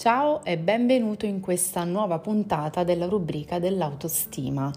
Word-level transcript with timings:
Ciao 0.00 0.42
e 0.44 0.56
benvenuto 0.56 1.26
in 1.26 1.40
questa 1.40 1.84
nuova 1.84 2.20
puntata 2.20 2.84
della 2.84 3.04
rubrica 3.04 3.58
dell'autostima. 3.58 4.72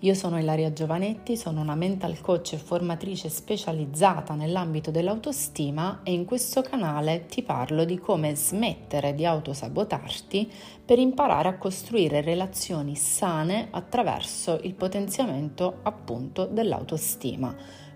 Io 0.00 0.14
sono 0.14 0.36
Ilaria 0.36 0.72
Giovanetti, 0.72 1.36
sono 1.36 1.60
una 1.60 1.76
mental 1.76 2.20
coach 2.20 2.54
e 2.54 2.56
formatrice 2.56 3.28
specializzata 3.28 4.34
nell'ambito 4.34 4.90
dell'autostima 4.90 6.00
e 6.02 6.12
in 6.12 6.24
questo 6.24 6.62
canale 6.62 7.26
ti 7.26 7.44
parlo 7.44 7.84
di 7.84 8.00
come 8.00 8.34
smettere 8.34 9.14
di 9.14 9.24
autosabotarti 9.24 10.50
per 10.84 10.98
imparare 10.98 11.50
a 11.50 11.56
costruire 11.56 12.20
relazioni 12.20 12.96
sane 12.96 13.68
attraverso 13.70 14.58
il 14.64 14.74
potenziamento 14.74 15.78
appunto 15.84 16.46
dell'autostima 16.46 17.54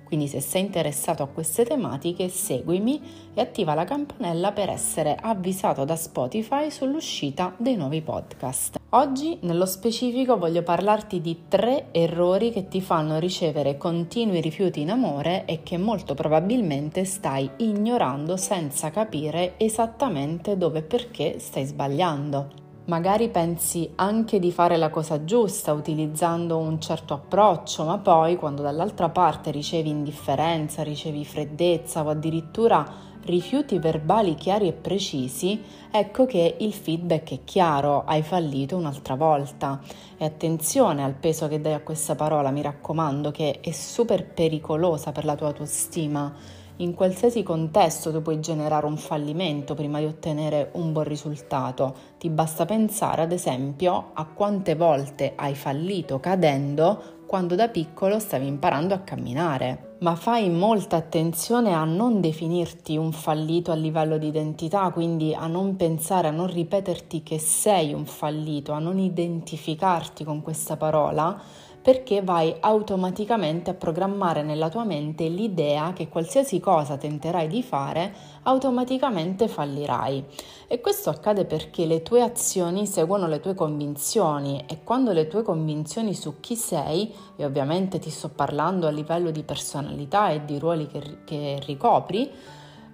quindi 0.09 0.27
se 0.27 0.41
sei 0.41 0.63
interessato 0.63 1.23
a 1.23 1.29
queste 1.29 1.67
tematiche 1.67 2.31
seguimi 2.31 2.99
e 3.35 3.43
attiva 3.43 3.75
la 3.75 3.85
campanella 3.85 4.53
per 4.53 4.71
essere 4.71 5.15
avvisato 5.21 5.85
da 5.85 5.97
Spotify 5.97 6.71
sull'uscita 6.71 7.53
dei 7.59 7.77
nuovi 7.77 8.01
podcast. 8.01 8.79
Oggi 8.93 9.37
nello 9.43 9.67
specifico 9.67 10.39
voglio 10.39 10.63
parlarti 10.63 11.21
di 11.21 11.43
tre 11.47 11.89
errori 11.93 12.51
che 12.51 12.69
ti 12.69 12.81
fanno 12.81 13.19
ricevere 13.19 13.77
continui 13.77 14.41
rifiuti 14.41 14.81
in 14.81 14.91
amore 14.91 15.45
e 15.45 15.63
che 15.63 15.77
molto 15.77 16.15
probabilmente 16.15 17.05
stai 17.05 17.51
ignorando 17.59 18.39
senza 18.39 18.89
capire 18.89 19.59
esattamente 19.59 20.57
dove 20.57 20.79
e 20.79 20.83
perché 20.83 21.39
stai 21.39 21.67
sbagliando. 21.67 22.68
Magari 22.89 23.29
pensi 23.29 23.93
anche 23.97 24.39
di 24.39 24.51
fare 24.51 24.79
la 24.79 24.89
cosa 24.89 25.23
giusta 25.27 25.75
utilizzando 25.75 26.57
un 26.57 26.81
certo 26.81 27.13
approccio, 27.13 27.85
ma 27.85 27.99
poi 27.99 28.37
quando 28.37 28.63
dall'altra 28.63 29.11
parte 29.11 29.51
ricevi 29.51 29.91
indifferenza, 29.91 30.83
ricevi 30.83 31.23
freddezza 31.27 32.03
o 32.03 32.09
addirittura 32.09 32.91
rifiuti 33.25 33.79
verbali 33.79 34.37
chiari 34.37 34.69
e 34.69 34.73
precisi, 34.73 35.63
ecco 35.91 36.25
che 36.25 36.57
il 36.61 36.73
feedback 36.73 37.33
è 37.33 37.39
chiaro, 37.45 38.05
hai 38.07 38.23
fallito 38.23 38.79
un'altra 38.79 39.17
volta. 39.17 39.83
E 40.17 40.25
attenzione 40.25 41.05
al 41.05 41.13
peso 41.13 41.47
che 41.47 41.61
dai 41.61 41.75
a 41.75 41.83
questa 41.83 42.15
parola, 42.15 42.51
mi 42.51 42.63
raccomando, 42.63 43.31
che 43.31 43.61
è 43.61 43.71
super 43.71 44.25
pericolosa 44.33 45.13
per 45.13 45.27
la 45.27 45.35
tua 45.35 45.49
autostima 45.49 46.33
in 46.79 46.95
qualsiasi 46.95 47.43
contesto 47.43 48.13
tu 48.13 48.23
puoi 48.23 48.41
generare 48.41 48.87
un 48.87 48.97
fallimento 48.97 49.75
prima 49.75 49.99
di 49.99 50.05
ottenere 50.05 50.71
un 50.75 50.93
buon 50.93 51.05
risultato. 51.05 51.95
Ti 52.19 52.29
basta 52.31 52.67
pensare 52.67 53.23
ad 53.23 53.33
esempio 53.33 54.11
a 54.13 54.27
quante 54.27 54.75
volte 54.75 55.33
hai 55.37 55.55
fallito 55.55 56.21
cadendo 56.21 57.17
quando 57.27 57.55
da 57.57 57.69
piccolo 57.69 58.19
stavi 58.19 58.47
imparando 58.47 58.95
a 58.95 59.01
camminare. 59.01 59.97
Ma 60.01 60.15
fai 60.15 60.49
molta 60.49 60.97
attenzione 60.97 61.75
a 61.75 61.85
non 61.85 62.21
definirti 62.21 62.97
un 62.97 63.13
fallito 63.13 63.73
a 63.73 63.75
livello 63.75 64.17
di 64.17 64.29
identità, 64.29 64.89
quindi 64.91 65.35
a 65.35 65.47
non 65.49 65.75
pensare, 65.77 66.29
a 66.29 66.31
non 66.31 66.47
ripeterti 66.47 67.23
che 67.25 67.39
sei 67.39 67.93
un 67.93 68.07
fallito, 68.07 68.73
a 68.73 68.79
non 68.79 68.99
identificarti 68.99 70.23
con 70.23 70.41
questa 70.41 70.77
parola 70.77 71.67
perché 71.89 72.21
vai 72.21 72.55
automaticamente 72.61 73.71
a 73.71 73.73
programmare 73.73 74.43
nella 74.43 74.69
tua 74.69 74.85
mente 74.85 75.27
l'idea 75.29 75.95
che 75.95 76.11
qualsiasi 76.11 76.61
cosa 76.61 76.99
tenterai 76.99 77.49
di 77.49 77.63
fare 77.63 78.15
automaticamente 78.43 79.49
fallirai. 79.49 80.23
E 80.67 80.83
questo 80.83 81.09
accade 81.09 81.47
perché 81.47 81.87
le 81.87 82.03
tue 82.03 82.21
azioni 82.21 82.87
seguono 82.87 83.27
le 83.27 83.41
tue 83.41 83.55
convinzioni 83.55 84.67
e 84.69 84.81
quando 84.85 85.13
le 85.13 85.29
tue 85.29 85.43
convinzioni 85.43 86.13
su 86.13 86.41
chi 86.41 86.57
sei, 86.57 87.11
e 87.37 87.47
ovviamente 87.47 87.99
ti 87.99 88.11
sto 88.11 88.29
parlando 88.29 88.87
a 88.87 88.91
livello 88.91 89.31
di 89.31 89.43
personalità 89.43 90.29
e 90.29 90.45
di 90.45 90.59
ruoli 90.59 90.89
che, 90.89 91.21
che 91.25 91.59
ricopri, 91.65 92.31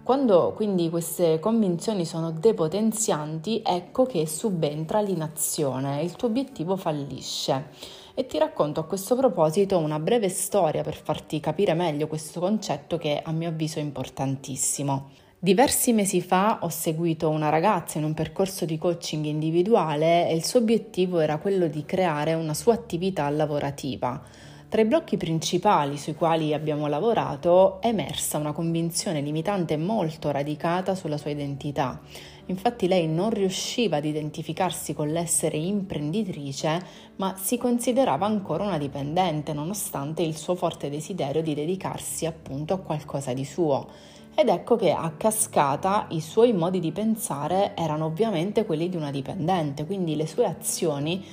quando 0.04 0.52
quindi 0.54 0.88
queste 0.88 1.40
convinzioni 1.40 2.06
sono 2.06 2.30
depotenzianti, 2.30 3.60
ecco 3.66 4.04
che 4.04 4.24
subentra 4.28 5.00
l'inazione, 5.00 6.00
il 6.00 6.14
tuo 6.14 6.28
obiettivo 6.28 6.76
fallisce 6.76 8.02
e 8.14 8.26
ti 8.26 8.38
racconto 8.38 8.80
a 8.80 8.84
questo 8.84 9.16
proposito 9.16 9.78
una 9.78 9.98
breve 9.98 10.28
storia 10.28 10.82
per 10.82 10.94
farti 10.94 11.40
capire 11.40 11.74
meglio 11.74 12.06
questo 12.06 12.38
concetto 12.38 12.96
che 12.96 13.20
a 13.22 13.32
mio 13.32 13.48
avviso 13.48 13.80
è 13.80 13.82
importantissimo. 13.82 15.10
Diversi 15.38 15.92
mesi 15.92 16.22
fa 16.22 16.60
ho 16.62 16.68
seguito 16.68 17.28
una 17.28 17.50
ragazza 17.50 17.98
in 17.98 18.04
un 18.04 18.14
percorso 18.14 18.64
di 18.64 18.78
coaching 18.78 19.26
individuale 19.26 20.28
e 20.28 20.34
il 20.34 20.44
suo 20.44 20.60
obiettivo 20.60 21.18
era 21.18 21.38
quello 21.38 21.66
di 21.66 21.84
creare 21.84 22.32
una 22.34 22.54
sua 22.54 22.72
attività 22.72 23.28
lavorativa. 23.28 24.22
Tra 24.68 24.80
i 24.80 24.86
blocchi 24.86 25.16
principali 25.16 25.98
sui 25.98 26.14
quali 26.14 26.54
abbiamo 26.54 26.86
lavorato 26.86 27.80
è 27.80 27.88
emersa 27.88 28.38
una 28.38 28.52
convinzione 28.52 29.20
limitante 29.20 29.76
molto 29.76 30.30
radicata 30.30 30.94
sulla 30.94 31.18
sua 31.18 31.30
identità 31.30 32.00
Infatti 32.46 32.86
lei 32.88 33.08
non 33.08 33.30
riusciva 33.30 33.96
ad 33.96 34.04
identificarsi 34.04 34.92
con 34.92 35.08
l'essere 35.08 35.56
imprenditrice, 35.56 36.84
ma 37.16 37.34
si 37.36 37.56
considerava 37.56 38.26
ancora 38.26 38.64
una 38.64 38.76
dipendente, 38.76 39.54
nonostante 39.54 40.22
il 40.22 40.36
suo 40.36 40.54
forte 40.54 40.90
desiderio 40.90 41.42
di 41.42 41.54
dedicarsi 41.54 42.26
appunto 42.26 42.74
a 42.74 42.78
qualcosa 42.78 43.32
di 43.32 43.46
suo. 43.46 43.88
Ed 44.34 44.48
ecco 44.48 44.76
che 44.76 44.90
a 44.90 45.12
cascata 45.16 46.06
i 46.10 46.20
suoi 46.20 46.52
modi 46.52 46.80
di 46.80 46.92
pensare 46.92 47.74
erano 47.76 48.06
ovviamente 48.06 48.66
quelli 48.66 48.88
di 48.88 48.96
una 48.96 49.10
dipendente, 49.10 49.86
quindi 49.86 50.14
le 50.16 50.26
sue 50.26 50.44
azioni 50.44 51.24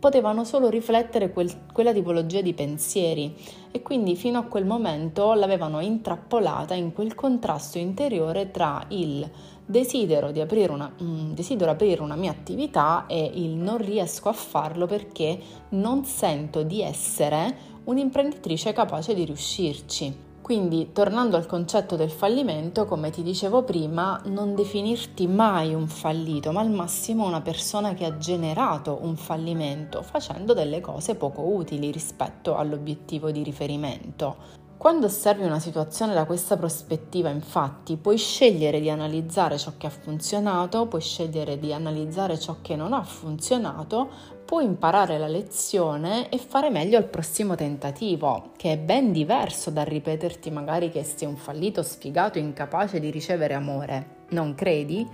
potevano 0.00 0.44
solo 0.44 0.68
riflettere 0.68 1.30
quel, 1.30 1.66
quella 1.72 1.92
tipologia 1.92 2.40
di 2.40 2.54
pensieri 2.54 3.36
e 3.70 3.82
quindi 3.82 4.16
fino 4.16 4.38
a 4.38 4.44
quel 4.44 4.64
momento 4.64 5.34
l'avevano 5.34 5.80
intrappolata 5.80 6.74
in 6.74 6.92
quel 6.92 7.14
contrasto 7.14 7.78
interiore 7.78 8.50
tra 8.50 8.82
il 8.88 9.30
desidero, 9.70 10.32
di 10.32 10.40
aprire 10.40 10.72
una, 10.72 10.92
mm, 11.02 11.32
desidero 11.32 11.70
aprire 11.70 12.02
una 12.02 12.16
mia 12.16 12.32
attività 12.32 13.06
e 13.06 13.30
il 13.34 13.50
non 13.50 13.78
riesco 13.78 14.28
a 14.28 14.32
farlo 14.32 14.86
perché 14.86 15.38
non 15.70 16.04
sento 16.04 16.62
di 16.62 16.82
essere 16.82 17.68
un'imprenditrice 17.84 18.72
capace 18.72 19.14
di 19.14 19.24
riuscirci. 19.24 20.28
Quindi, 20.50 20.90
tornando 20.92 21.36
al 21.36 21.46
concetto 21.46 21.94
del 21.94 22.10
fallimento, 22.10 22.84
come 22.84 23.10
ti 23.10 23.22
dicevo 23.22 23.62
prima, 23.62 24.20
non 24.24 24.56
definirti 24.56 25.28
mai 25.28 25.74
un 25.74 25.86
fallito, 25.86 26.50
ma 26.50 26.60
al 26.60 26.70
massimo 26.70 27.24
una 27.24 27.40
persona 27.40 27.94
che 27.94 28.04
ha 28.04 28.18
generato 28.18 28.98
un 29.02 29.14
fallimento 29.14 30.02
facendo 30.02 30.52
delle 30.52 30.80
cose 30.80 31.14
poco 31.14 31.42
utili 31.42 31.92
rispetto 31.92 32.56
all'obiettivo 32.56 33.30
di 33.30 33.44
riferimento. 33.44 34.59
Quando 34.80 35.04
osservi 35.04 35.44
una 35.44 35.58
situazione 35.58 36.14
da 36.14 36.24
questa 36.24 36.56
prospettiva, 36.56 37.28
infatti, 37.28 37.98
puoi 37.98 38.16
scegliere 38.16 38.80
di 38.80 38.88
analizzare 38.88 39.58
ciò 39.58 39.72
che 39.76 39.86
ha 39.86 39.90
funzionato, 39.90 40.86
puoi 40.86 41.02
scegliere 41.02 41.58
di 41.58 41.74
analizzare 41.74 42.38
ciò 42.38 42.56
che 42.62 42.76
non 42.76 42.94
ha 42.94 43.02
funzionato, 43.02 44.08
puoi 44.46 44.64
imparare 44.64 45.18
la 45.18 45.26
lezione 45.26 46.30
e 46.30 46.38
fare 46.38 46.70
meglio 46.70 46.96
al 46.96 47.04
prossimo 47.04 47.56
tentativo, 47.56 48.52
che 48.56 48.72
è 48.72 48.78
ben 48.78 49.12
diverso 49.12 49.70
dal 49.70 49.84
ripeterti 49.84 50.50
magari 50.50 50.90
che 50.90 51.04
sei 51.04 51.28
un 51.28 51.36
fallito, 51.36 51.82
sfigato, 51.82 52.38
incapace 52.38 53.00
di 53.00 53.10
ricevere 53.10 53.52
amore. 53.52 54.24
Non 54.30 54.54
credi? 54.54 55.06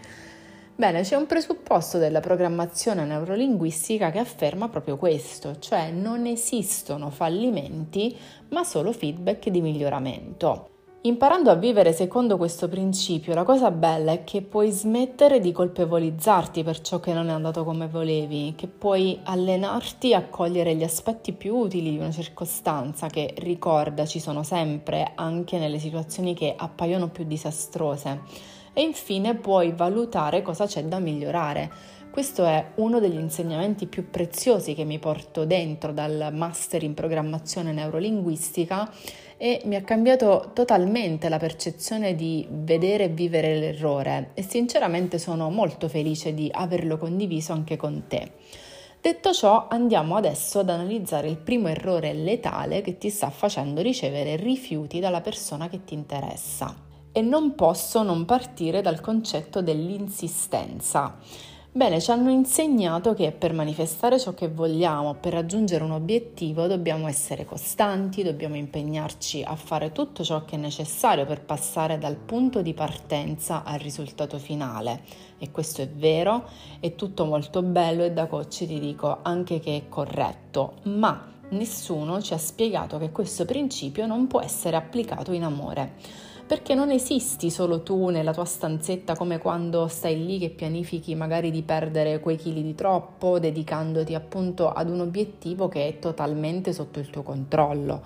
Bene, 0.79 1.01
c'è 1.01 1.17
un 1.17 1.25
presupposto 1.25 1.97
della 1.97 2.21
programmazione 2.21 3.07
neurolinguistica 3.07 4.11
che 4.11 4.19
afferma 4.19 4.69
proprio 4.69 4.99
questo, 4.99 5.59
cioè 5.59 5.91
non 5.91 6.27
esistono 6.27 7.09
fallimenti, 7.09 8.15
ma 8.51 8.63
solo 8.63 8.93
feedback 8.93 9.49
di 9.49 9.63
miglioramento. 9.63 10.69
Imparando 11.01 11.51
a 11.51 11.55
vivere 11.55 11.95
secondo 11.95 12.37
questo 12.37 12.69
principio, 12.69 13.33
la 13.33 13.45
cosa 13.45 13.71
bella 13.71 14.13
è 14.13 14.25
che 14.25 14.43
puoi 14.43 14.71
smettere 14.71 15.41
di 15.41 15.51
colpevolizzarti 15.51 16.63
per 16.63 16.83
ciò 16.83 17.01
che 17.01 17.15
non 17.15 17.31
è 17.31 17.33
andato 17.33 17.65
come 17.65 17.89
volevi, 17.89 18.53
che 18.55 18.67
puoi 18.67 19.19
allenarti 19.23 20.13
a 20.13 20.27
cogliere 20.27 20.75
gli 20.75 20.85
aspetti 20.85 21.33
più 21.33 21.57
utili 21.57 21.93
di 21.93 21.97
una 21.97 22.11
circostanza 22.11 23.07
che, 23.07 23.33
ricorda, 23.39 24.05
ci 24.05 24.21
sono 24.21 24.43
sempre 24.43 25.13
anche 25.15 25.57
nelle 25.59 25.79
situazioni 25.79 26.35
che 26.35 26.53
appaiono 26.55 27.09
più 27.09 27.25
disastrose 27.25 28.55
e 28.79 28.83
infine 28.83 29.35
puoi 29.35 29.73
valutare 29.73 30.43
cosa 30.43 30.67
c'è 30.67 30.85
da 30.85 30.99
migliorare. 30.99 31.71
Questo 32.11 32.45
è 32.45 32.73
uno 32.75 33.01
degli 33.01 33.19
insegnamenti 33.19 33.87
più 33.87 34.11
preziosi 34.11 34.75
che 34.75 34.85
mi 34.85 34.99
porto 34.99 35.47
dentro 35.47 35.93
dal 35.93 36.29
master 36.35 36.83
in 36.83 36.93
programmazione 36.93 37.73
neurolinguistica 37.73 38.93
e 39.39 39.63
mi 39.65 39.77
ha 39.77 39.83
cambiato 39.83 40.51
totalmente 40.53 41.31
la 41.31 41.39
percezione 41.39 42.15
di 42.15 42.47
vedere 42.51 43.05
e 43.05 43.09
vivere 43.09 43.59
l'errore 43.59 44.33
e 44.35 44.43
sinceramente 44.43 45.19
sono 45.19 45.49
molto 45.49 45.89
felice 45.89 46.35
di 46.35 46.51
averlo 46.53 46.99
condiviso 46.99 47.55
anche 47.55 47.77
con 47.77 48.05
te. 48.07 48.33
Detto 49.01 49.33
ciò, 49.33 49.69
andiamo 49.71 50.17
adesso 50.17 50.59
ad 50.59 50.69
analizzare 50.69 51.29
il 51.29 51.39
primo 51.39 51.69
errore 51.69 52.13
letale 52.13 52.83
che 52.83 52.99
ti 52.99 53.09
sta 53.09 53.31
facendo 53.31 53.81
ricevere 53.81 54.37
rifiuti 54.37 55.01
dalla 55.01 55.23
persona 55.23 55.71
che 55.71 55.83
ti 55.85 55.95
interessa 55.95 56.86
e 57.17 57.23
non 57.23 57.55
posso 57.55 58.03
non 58.03 58.27
partire 58.27 58.83
dal 58.83 59.01
concetto 59.01 59.63
dell'insistenza. 59.63 61.17
Bene, 61.73 61.99
ci 61.99 62.11
hanno 62.11 62.29
insegnato 62.29 63.15
che 63.15 63.33
per 63.33 63.55
manifestare 63.55 64.21
ciò 64.21 64.35
che 64.35 64.49
vogliamo, 64.49 65.15
per 65.15 65.33
raggiungere 65.33 65.83
un 65.83 65.93
obiettivo, 65.93 66.67
dobbiamo 66.67 67.09
essere 67.09 67.47
costanti, 67.47 68.23
dobbiamo 68.23 68.57
impegnarci 68.57 69.43
a 69.43 69.57
fare 69.57 69.93
tutto 69.93 70.23
ciò 70.25 70.45
che 70.45 70.57
è 70.57 70.59
necessario 70.59 71.25
per 71.25 71.41
passare 71.41 71.97
dal 71.97 72.17
punto 72.17 72.61
di 72.61 72.75
partenza 72.75 73.65
al 73.65 73.79
risultato 73.79 74.37
finale. 74.37 75.01
E 75.39 75.51
questo 75.51 75.81
è 75.81 75.89
vero, 75.89 76.45
è 76.81 76.95
tutto 76.97 77.25
molto 77.25 77.63
bello 77.63 78.05
e 78.05 78.13
da 78.13 78.27
coach 78.27 78.67
ti 78.67 78.79
dico 78.79 79.21
anche 79.23 79.59
che 79.59 79.75
è 79.75 79.89
corretto, 79.89 80.75
ma 80.83 81.33
nessuno 81.49 82.21
ci 82.21 82.35
ha 82.35 82.39
spiegato 82.39 82.99
che 82.99 83.11
questo 83.11 83.47
principio 83.47 84.05
non 84.05 84.27
può 84.27 84.43
essere 84.43 84.77
applicato 84.77 85.33
in 85.33 85.45
amore 85.45 86.26
perché 86.47 86.75
non 86.75 86.93
esisti 86.93 87.51
solo 87.51 87.83
tu 87.83 88.09
nella 88.09 88.33
tua 88.33 88.45
stanzetta 88.45 89.17
come 89.17 89.39
quando 89.39 89.89
stai 89.89 90.25
lì 90.25 90.39
che 90.39 90.51
pianifichi 90.51 91.17
magari 91.17 91.51
di 91.51 91.63
perdere 91.63 92.21
quei 92.21 92.37
chili 92.37 92.63
di 92.63 92.75
troppo, 92.77 93.41
dedicandoti 93.41 94.15
appunto 94.15 94.71
ad 94.71 94.89
un 94.89 95.01
obiettivo 95.01 95.67
che 95.67 95.89
è 95.89 95.99
totalmente 95.99 96.73
sotto 96.73 97.01
il 97.01 97.11
tuo 97.11 97.23
controllo. 97.23 98.01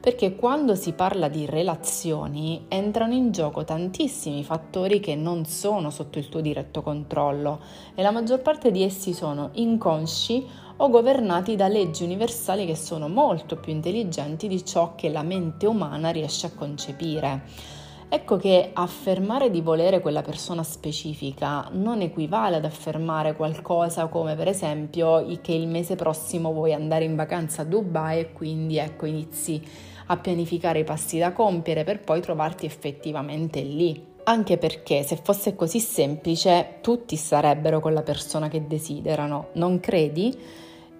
Perché 0.00 0.34
quando 0.34 0.74
si 0.74 0.94
parla 0.94 1.28
di 1.28 1.46
relazioni 1.46 2.64
entrano 2.68 3.12
in 3.12 3.30
gioco 3.30 3.62
tantissimi 3.62 4.42
fattori 4.42 4.98
che 4.98 5.14
non 5.14 5.44
sono 5.44 5.90
sotto 5.90 6.18
il 6.18 6.28
tuo 6.28 6.40
diretto 6.40 6.82
controllo 6.82 7.60
e 7.94 8.02
la 8.02 8.10
maggior 8.10 8.40
parte 8.40 8.70
di 8.70 8.82
essi 8.82 9.12
sono 9.12 9.50
inconsci 9.52 10.44
o 10.78 10.88
governati 10.88 11.54
da 11.54 11.68
leggi 11.68 12.02
universali 12.02 12.66
che 12.66 12.74
sono 12.74 13.08
molto 13.08 13.56
più 13.56 13.70
intelligenti 13.70 14.48
di 14.48 14.64
ciò 14.64 14.94
che 14.96 15.10
la 15.10 15.22
mente 15.22 15.66
umana 15.66 16.10
riesce 16.10 16.46
a 16.46 16.52
concepire. 16.52 17.80
Ecco 18.14 18.36
che 18.36 18.72
affermare 18.74 19.50
di 19.50 19.62
volere 19.62 20.00
quella 20.00 20.20
persona 20.20 20.62
specifica 20.62 21.66
non 21.72 22.02
equivale 22.02 22.56
ad 22.56 22.66
affermare 22.66 23.34
qualcosa 23.34 24.08
come 24.08 24.36
per 24.36 24.48
esempio 24.48 25.26
che 25.40 25.52
il 25.52 25.66
mese 25.66 25.96
prossimo 25.96 26.52
vuoi 26.52 26.74
andare 26.74 27.04
in 27.04 27.16
vacanza 27.16 27.62
a 27.62 27.64
Dubai 27.64 28.20
e 28.20 28.32
quindi 28.32 28.76
ecco 28.76 29.06
inizi 29.06 29.62
a 30.08 30.18
pianificare 30.18 30.80
i 30.80 30.84
passi 30.84 31.16
da 31.16 31.32
compiere 31.32 31.84
per 31.84 32.00
poi 32.00 32.20
trovarti 32.20 32.66
effettivamente 32.66 33.62
lì. 33.62 34.08
Anche 34.24 34.58
perché 34.58 35.02
se 35.04 35.16
fosse 35.16 35.56
così 35.56 35.80
semplice 35.80 36.80
tutti 36.82 37.16
sarebbero 37.16 37.80
con 37.80 37.94
la 37.94 38.02
persona 38.02 38.48
che 38.48 38.66
desiderano, 38.66 39.48
non 39.54 39.80
credi? 39.80 40.38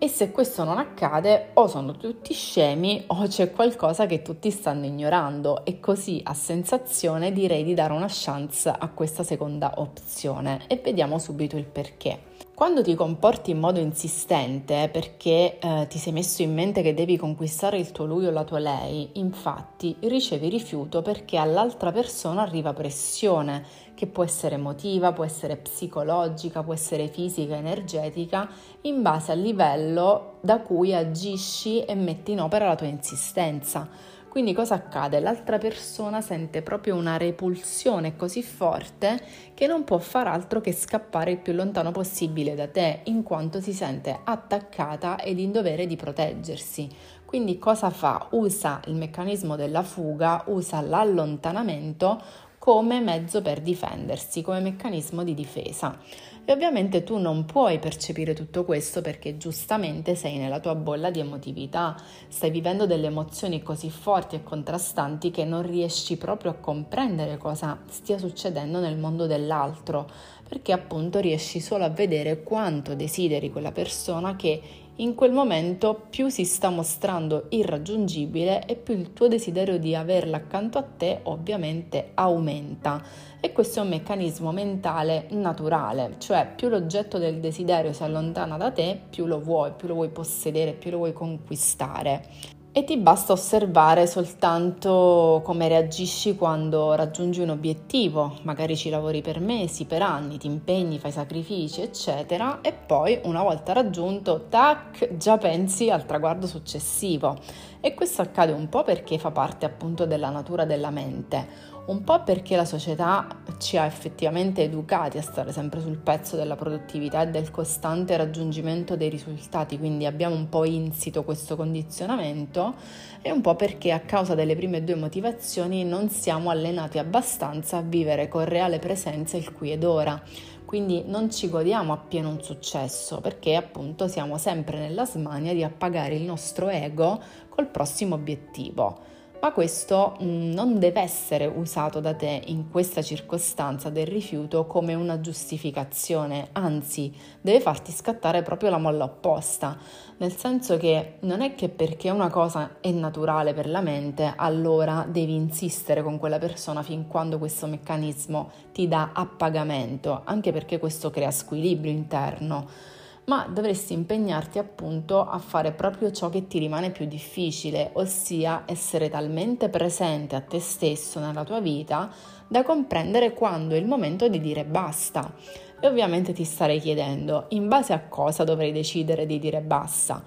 E 0.02 0.08
se 0.08 0.32
questo 0.32 0.64
non 0.64 0.78
accade, 0.78 1.50
o 1.52 1.68
sono 1.68 1.96
tutti 1.96 2.34
scemi 2.34 3.04
o 3.06 3.28
c'è 3.28 3.52
qualcosa 3.52 4.04
che 4.06 4.20
tutti 4.20 4.50
stanno 4.50 4.84
ignorando 4.84 5.64
e 5.64 5.78
così 5.78 6.20
a 6.24 6.34
sensazione 6.34 7.30
direi 7.30 7.62
di 7.62 7.72
dare 7.72 7.92
una 7.92 8.08
chance 8.08 8.68
a 8.68 8.88
questa 8.88 9.22
seconda 9.22 9.74
opzione 9.76 10.62
e 10.66 10.80
vediamo 10.82 11.20
subito 11.20 11.56
il 11.56 11.66
perché. 11.66 12.18
Quando 12.62 12.82
ti 12.82 12.94
comporti 12.94 13.50
in 13.50 13.58
modo 13.58 13.80
insistente 13.80 14.88
perché 14.88 15.58
eh, 15.58 15.86
ti 15.88 15.98
sei 15.98 16.12
messo 16.12 16.42
in 16.42 16.54
mente 16.54 16.80
che 16.80 16.94
devi 16.94 17.16
conquistare 17.16 17.76
il 17.76 17.90
tuo 17.90 18.04
lui 18.04 18.24
o 18.26 18.30
la 18.30 18.44
tua 18.44 18.60
lei, 18.60 19.10
infatti 19.14 19.96
ricevi 19.98 20.48
rifiuto 20.48 21.02
perché 21.02 21.38
all'altra 21.38 21.90
persona 21.90 22.42
arriva 22.42 22.72
pressione 22.72 23.64
che 23.96 24.06
può 24.06 24.22
essere 24.22 24.54
emotiva, 24.54 25.12
può 25.12 25.24
essere 25.24 25.56
psicologica, 25.56 26.62
può 26.62 26.72
essere 26.72 27.08
fisica, 27.08 27.56
energetica, 27.56 28.48
in 28.82 29.02
base 29.02 29.32
al 29.32 29.40
livello 29.40 30.34
da 30.40 30.60
cui 30.60 30.94
agisci 30.94 31.84
e 31.84 31.96
metti 31.96 32.30
in 32.30 32.42
opera 32.42 32.68
la 32.68 32.76
tua 32.76 32.86
insistenza. 32.86 33.88
Quindi 34.32 34.54
cosa 34.54 34.76
accade? 34.76 35.20
L'altra 35.20 35.58
persona 35.58 36.22
sente 36.22 36.62
proprio 36.62 36.96
una 36.96 37.18
repulsione 37.18 38.16
così 38.16 38.42
forte 38.42 39.20
che 39.52 39.66
non 39.66 39.84
può 39.84 39.98
far 39.98 40.26
altro 40.26 40.62
che 40.62 40.72
scappare 40.72 41.32
il 41.32 41.36
più 41.36 41.52
lontano 41.52 41.90
possibile 41.90 42.54
da 42.54 42.66
te, 42.66 43.00
in 43.04 43.24
quanto 43.24 43.60
si 43.60 43.74
sente 43.74 44.20
attaccata 44.24 45.20
ed 45.20 45.38
in 45.38 45.52
dovere 45.52 45.86
di 45.86 45.96
proteggersi. 45.96 46.88
Quindi 47.26 47.58
cosa 47.58 47.90
fa? 47.90 48.28
Usa 48.30 48.80
il 48.86 48.94
meccanismo 48.94 49.54
della 49.54 49.82
fuga, 49.82 50.44
usa 50.46 50.80
l'allontanamento 50.80 52.18
come 52.56 53.00
mezzo 53.00 53.42
per 53.42 53.60
difendersi, 53.60 54.40
come 54.40 54.60
meccanismo 54.60 55.24
di 55.24 55.34
difesa. 55.34 55.98
E 56.44 56.50
ovviamente 56.52 57.04
tu 57.04 57.18
non 57.18 57.44
puoi 57.44 57.78
percepire 57.78 58.34
tutto 58.34 58.64
questo 58.64 59.00
perché 59.00 59.36
giustamente 59.36 60.16
sei 60.16 60.38
nella 60.38 60.58
tua 60.58 60.74
bolla 60.74 61.08
di 61.08 61.20
emotività, 61.20 61.96
stai 62.26 62.50
vivendo 62.50 62.84
delle 62.84 63.06
emozioni 63.06 63.62
così 63.62 63.90
forti 63.90 64.34
e 64.34 64.42
contrastanti 64.42 65.30
che 65.30 65.44
non 65.44 65.62
riesci 65.62 66.16
proprio 66.16 66.50
a 66.50 66.54
comprendere 66.54 67.38
cosa 67.38 67.78
stia 67.88 68.18
succedendo 68.18 68.80
nel 68.80 68.98
mondo 68.98 69.26
dell'altro, 69.26 70.10
perché 70.48 70.72
appunto 70.72 71.20
riesci 71.20 71.60
solo 71.60 71.84
a 71.84 71.90
vedere 71.90 72.42
quanto 72.42 72.96
desideri 72.96 73.52
quella 73.52 73.70
persona 73.70 74.34
che 74.34 74.60
in 75.02 75.16
quel 75.16 75.32
momento 75.32 76.06
più 76.08 76.28
si 76.28 76.44
sta 76.44 76.70
mostrando 76.70 77.46
irraggiungibile 77.48 78.64
e 78.66 78.76
più 78.76 78.94
il 78.94 79.12
tuo 79.12 79.26
desiderio 79.26 79.76
di 79.76 79.96
averla 79.96 80.36
accanto 80.36 80.78
a 80.78 80.82
te 80.82 81.20
ovviamente 81.24 82.12
aumenta. 82.14 83.02
E 83.40 83.52
questo 83.52 83.80
è 83.80 83.82
un 83.82 83.88
meccanismo 83.88 84.52
mentale 84.52 85.26
naturale, 85.30 86.14
cioè 86.18 86.52
più 86.54 86.68
l'oggetto 86.68 87.18
del 87.18 87.40
desiderio 87.40 87.92
si 87.92 88.04
allontana 88.04 88.56
da 88.56 88.70
te, 88.70 89.00
più 89.10 89.26
lo 89.26 89.40
vuoi, 89.40 89.72
più 89.72 89.88
lo 89.88 89.94
vuoi 89.94 90.10
possedere, 90.10 90.72
più 90.72 90.92
lo 90.92 90.98
vuoi 90.98 91.12
conquistare 91.12 92.60
e 92.74 92.84
ti 92.84 92.96
basta 92.96 93.34
osservare 93.34 94.06
soltanto 94.06 95.42
come 95.44 95.68
reagisci 95.68 96.36
quando 96.36 96.94
raggiungi 96.94 97.42
un 97.42 97.50
obiettivo, 97.50 98.38
magari 98.42 98.76
ci 98.76 98.88
lavori 98.88 99.20
per 99.20 99.40
mesi, 99.40 99.84
per 99.84 100.00
anni, 100.00 100.38
ti 100.38 100.46
impegni, 100.46 100.98
fai 100.98 101.12
sacrifici, 101.12 101.82
eccetera, 101.82 102.62
e 102.62 102.72
poi 102.72 103.20
una 103.24 103.42
volta 103.42 103.74
raggiunto, 103.74 104.46
tac, 104.48 105.16
già 105.18 105.36
pensi 105.36 105.90
al 105.90 106.06
traguardo 106.06 106.46
successivo. 106.46 107.38
E 107.78 107.92
questo 107.92 108.22
accade 108.22 108.52
un 108.52 108.70
po' 108.70 108.84
perché 108.84 109.18
fa 109.18 109.30
parte 109.30 109.66
appunto 109.66 110.06
della 110.06 110.30
natura 110.30 110.64
della 110.64 110.90
mente 110.90 111.71
un 111.84 112.04
po' 112.04 112.22
perché 112.22 112.54
la 112.54 112.64
società 112.64 113.26
ci 113.58 113.76
ha 113.76 113.86
effettivamente 113.86 114.62
educati 114.62 115.18
a 115.18 115.22
stare 115.22 115.50
sempre 115.50 115.80
sul 115.80 115.96
pezzo 115.96 116.36
della 116.36 116.54
produttività 116.54 117.22
e 117.22 117.28
del 117.28 117.50
costante 117.50 118.16
raggiungimento 118.16 118.96
dei 118.96 119.08
risultati, 119.08 119.78
quindi 119.78 120.06
abbiamo 120.06 120.36
un 120.36 120.48
po' 120.48 120.64
insito 120.64 121.24
questo 121.24 121.56
condizionamento 121.56 122.74
e 123.20 123.32
un 123.32 123.40
po' 123.40 123.56
perché 123.56 123.90
a 123.90 124.00
causa 124.00 124.36
delle 124.36 124.54
prime 124.54 124.84
due 124.84 124.94
motivazioni 124.94 125.84
non 125.84 126.08
siamo 126.08 126.50
allenati 126.50 126.98
abbastanza 126.98 127.78
a 127.78 127.82
vivere 127.82 128.28
con 128.28 128.44
reale 128.44 128.78
presenza 128.78 129.36
il 129.36 129.52
qui 129.52 129.72
ed 129.72 129.82
ora. 129.82 130.20
Quindi 130.64 131.02
non 131.04 131.30
ci 131.30 131.50
godiamo 131.50 131.92
appieno 131.92 132.30
un 132.30 132.42
successo 132.42 133.20
perché 133.20 133.56
appunto 133.56 134.08
siamo 134.08 134.38
sempre 134.38 134.78
nella 134.78 135.04
smania 135.04 135.52
di 135.52 135.62
appagare 135.64 136.14
il 136.14 136.22
nostro 136.22 136.68
ego 136.68 137.20
col 137.50 137.66
prossimo 137.66 138.14
obiettivo 138.14 139.11
ma 139.42 139.50
questo 139.50 140.16
mm, 140.22 140.52
non 140.52 140.78
deve 140.78 141.00
essere 141.00 141.46
usato 141.46 141.98
da 141.98 142.14
te 142.14 142.42
in 142.46 142.70
questa 142.70 143.02
circostanza 143.02 143.90
del 143.90 144.06
rifiuto 144.06 144.66
come 144.66 144.94
una 144.94 145.20
giustificazione, 145.20 146.50
anzi 146.52 147.12
deve 147.40 147.60
farti 147.60 147.90
scattare 147.90 148.42
proprio 148.42 148.70
la 148.70 148.78
molla 148.78 149.02
opposta, 149.02 149.76
nel 150.18 150.36
senso 150.36 150.76
che 150.76 151.14
non 151.20 151.40
è 151.40 151.56
che 151.56 151.68
perché 151.68 152.08
una 152.10 152.30
cosa 152.30 152.76
è 152.80 152.92
naturale 152.92 153.52
per 153.52 153.68
la 153.68 153.80
mente, 153.80 154.32
allora 154.36 155.04
devi 155.08 155.34
insistere 155.34 156.04
con 156.04 156.18
quella 156.20 156.38
persona 156.38 156.84
fin 156.84 157.08
quando 157.08 157.38
questo 157.38 157.66
meccanismo 157.66 158.52
ti 158.72 158.86
dà 158.86 159.10
appagamento, 159.12 160.20
anche 160.22 160.52
perché 160.52 160.78
questo 160.78 161.10
crea 161.10 161.32
squilibrio 161.32 161.90
interno 161.90 163.00
ma 163.24 163.46
dovresti 163.48 163.92
impegnarti 163.92 164.58
appunto 164.58 165.24
a 165.24 165.38
fare 165.38 165.72
proprio 165.72 166.10
ciò 166.10 166.28
che 166.28 166.46
ti 166.46 166.58
rimane 166.58 166.90
più 166.90 167.06
difficile, 167.06 167.90
ossia 167.94 168.64
essere 168.66 169.08
talmente 169.08 169.68
presente 169.68 170.34
a 170.34 170.40
te 170.40 170.58
stesso 170.58 171.20
nella 171.20 171.44
tua 171.44 171.60
vita 171.60 172.10
da 172.48 172.64
comprendere 172.64 173.32
quando 173.32 173.74
è 173.74 173.78
il 173.78 173.86
momento 173.86 174.28
di 174.28 174.40
dire 174.40 174.64
basta. 174.64 175.34
E 175.80 175.86
ovviamente 175.86 176.32
ti 176.32 176.44
starei 176.44 176.80
chiedendo, 176.80 177.46
in 177.50 177.68
base 177.68 177.92
a 177.92 178.06
cosa 178.08 178.44
dovrei 178.44 178.72
decidere 178.72 179.26
di 179.26 179.38
dire 179.38 179.60
basta? 179.60 180.22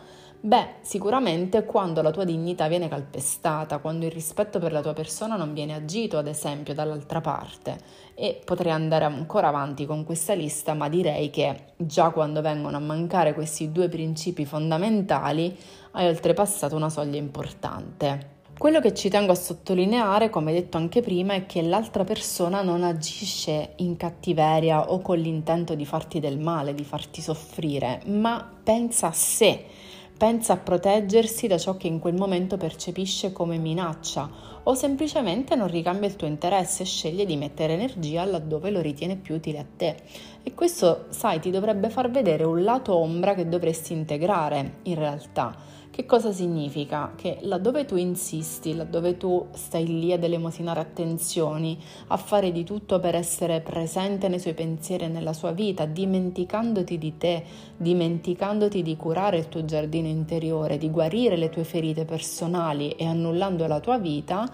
Beh, 0.46 0.76
sicuramente 0.82 1.66
quando 1.66 2.04
la 2.04 2.12
tua 2.12 2.24
dignità 2.24 2.68
viene 2.68 2.88
calpestata, 2.88 3.80
quando 3.80 4.06
il 4.06 4.12
rispetto 4.12 4.60
per 4.60 4.72
la 4.72 4.82
tua 4.82 4.94
persona 4.94 5.38
non 5.38 5.56
viene 5.56 5.74
agito, 5.74 6.20
ad 6.20 6.28
esempio, 6.28 6.76
dall'altra 6.76 7.20
parte. 7.20 7.80
E 8.14 8.40
potrei 8.46 8.72
andare 8.72 9.06
ancora 9.06 9.48
avanti 9.48 9.88
con 9.88 10.04
questa 10.04 10.34
lista, 10.34 10.76
ma 10.76 10.88
direi 10.88 11.32
che 11.32 11.74
già 11.76 12.12
quando 12.12 12.42
vengono 12.42 12.78
a 12.78 12.80
mancare 12.80 13.34
questi 13.34 13.72
due 13.72 13.90
principi 13.90 14.46
fondamentali 14.46 15.58
hai 15.94 16.08
oltrepassato 16.10 16.76
una 16.76 16.92
soglia 16.92 17.18
importante. 17.18 18.34
Quello 18.56 18.80
che 18.80 18.94
ci 18.94 19.10
tengo 19.10 19.32
a 19.32 19.36
sottolineare, 19.36 20.30
come 20.30 20.54
detto 20.54 20.78
anche 20.78 21.02
prima, 21.02 21.34
è 21.34 21.48
che 21.48 21.64
l'altra 21.64 22.04
persona 22.04 22.62
non 22.62 22.84
agisce 22.84 23.74
in 23.78 23.98
cattiveria 23.98 24.92
o 24.92 25.00
con 25.00 25.18
l'intento 25.18 25.74
di 25.74 25.88
farti 25.88 26.20
del 26.20 26.38
male, 26.38 26.76
di 26.76 26.84
farti 26.84 27.20
soffrire, 27.20 28.04
ma 28.06 28.48
pensa 28.64 29.08
a 29.08 29.12
sé 29.12 29.66
pensa 30.18 30.54
a 30.54 30.58
proteggersi 30.58 31.48
da 31.48 31.58
ciò 31.58 31.76
che 31.76 31.88
in 31.88 32.00
quel 32.00 32.16
momento 32.16 32.56
percepisce 32.58 33.34
come 33.34 33.58
minaccia 33.58 34.30
o 34.64 34.74
semplicemente 34.74 35.56
non 35.56 35.68
ricambia 35.68 36.08
il 36.08 36.16
tuo 36.16 36.28
interesse 36.28 36.84
e 36.84 36.86
sceglie 36.86 37.26
di 37.26 37.36
mettere 37.36 37.74
energia 37.74 38.24
laddove 38.24 38.72
lo 38.72 38.82
ritiene 38.82 39.18
più 39.18 39.36
utile 39.36 39.60
a 39.60 39.66
te. 39.76 39.96
E 40.42 40.54
questo, 40.54 41.06
sai, 41.10 41.40
ti 41.40 41.52
dovrebbe 41.52 41.90
far 41.90 42.10
vedere 42.10 42.44
un 42.44 42.64
lato 42.64 42.96
ombra 42.96 43.34
che 43.34 43.48
dovresti 43.48 43.94
integrare 43.94 44.78
in 44.84 44.96
realtà 44.96 45.75
che 45.96 46.06
cosa 46.06 46.34
significa? 46.34 47.14
Che 47.16 47.38
laddove 47.44 47.86
tu 47.86 47.96
insisti, 47.96 48.76
laddove 48.76 49.16
tu 49.16 49.48
stai 49.54 49.88
lì 49.88 50.12
ad 50.12 50.26
elemosinare 50.26 50.82
attenzioni, 50.82 51.82
a 52.08 52.18
fare 52.18 52.52
di 52.52 52.66
tutto 52.66 53.00
per 53.00 53.16
essere 53.16 53.62
presente 53.62 54.28
nei 54.28 54.40
suoi 54.40 54.56
pensieri 54.56 55.06
e 55.06 55.08
nella 55.08 55.32
sua 55.32 55.52
vita, 55.52 55.86
dimenticandoti 55.86 56.98
di 56.98 57.18
te, 57.18 57.46
dimenticandoti 57.78 58.82
di 58.82 58.98
curare 58.98 59.38
il 59.38 59.48
tuo 59.48 59.64
giardino 59.64 60.10
interiore, 60.10 60.78
di 60.78 60.92
guarire 60.92 61.38
le 61.38 61.48
tue 61.48 61.64
ferite 61.64 62.04
personali 62.04 62.90
e 62.90 63.06
annullando 63.06 63.66
la 63.66 63.80
tua 63.80 63.98
vita, 63.98 64.52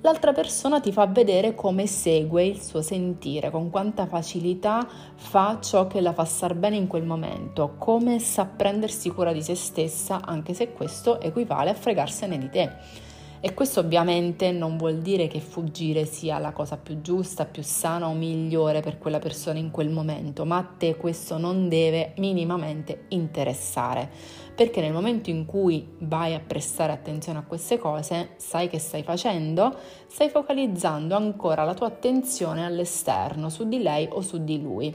l'altra 0.00 0.32
persona 0.32 0.80
ti 0.80 0.92
fa 0.92 1.06
vedere 1.06 1.54
come 1.54 1.86
segue 1.86 2.44
il 2.44 2.60
suo 2.60 2.82
sentire, 2.82 3.50
con 3.50 3.70
quanta 3.70 4.06
facilità 4.06 4.86
fa 5.14 5.58
ciò 5.60 5.86
che 5.86 6.00
la 6.00 6.12
fa 6.12 6.24
star 6.24 6.54
bene 6.54 6.76
in 6.76 6.86
quel 6.86 7.04
momento, 7.04 7.74
come 7.78 8.18
sa 8.18 8.44
prendersi 8.44 9.10
cura 9.10 9.32
di 9.32 9.42
se 9.42 9.54
stessa, 9.54 10.20
anche 10.24 10.54
se 10.54 10.72
questo 10.72 11.20
equivale 11.20 11.70
a 11.70 11.74
fregarsene 11.74 12.38
di 12.38 12.48
te. 12.50 13.06
E 13.40 13.54
questo 13.54 13.78
ovviamente 13.80 14.50
non 14.50 14.76
vuol 14.76 14.98
dire 14.98 15.28
che 15.28 15.38
fuggire 15.38 16.06
sia 16.06 16.38
la 16.38 16.50
cosa 16.50 16.76
più 16.76 17.00
giusta, 17.00 17.44
più 17.44 17.62
sana 17.62 18.08
o 18.08 18.12
migliore 18.12 18.80
per 18.80 18.98
quella 18.98 19.20
persona 19.20 19.60
in 19.60 19.70
quel 19.70 19.90
momento, 19.90 20.44
ma 20.44 20.56
a 20.56 20.66
te 20.76 20.96
questo 20.96 21.38
non 21.38 21.68
deve 21.68 22.14
minimamente 22.16 23.04
interessare, 23.10 24.10
perché 24.56 24.80
nel 24.80 24.92
momento 24.92 25.30
in 25.30 25.46
cui 25.46 25.94
vai 26.00 26.34
a 26.34 26.40
prestare 26.40 26.90
attenzione 26.90 27.38
a 27.38 27.44
queste 27.44 27.78
cose, 27.78 28.30
sai 28.38 28.68
che 28.68 28.80
stai 28.80 29.04
facendo? 29.04 29.72
Stai 30.08 30.30
focalizzando 30.30 31.14
ancora 31.14 31.62
la 31.62 31.74
tua 31.74 31.86
attenzione 31.86 32.66
all'esterno, 32.66 33.50
su 33.50 33.68
di 33.68 33.80
lei 33.80 34.08
o 34.10 34.20
su 34.20 34.42
di 34.42 34.60
lui. 34.60 34.92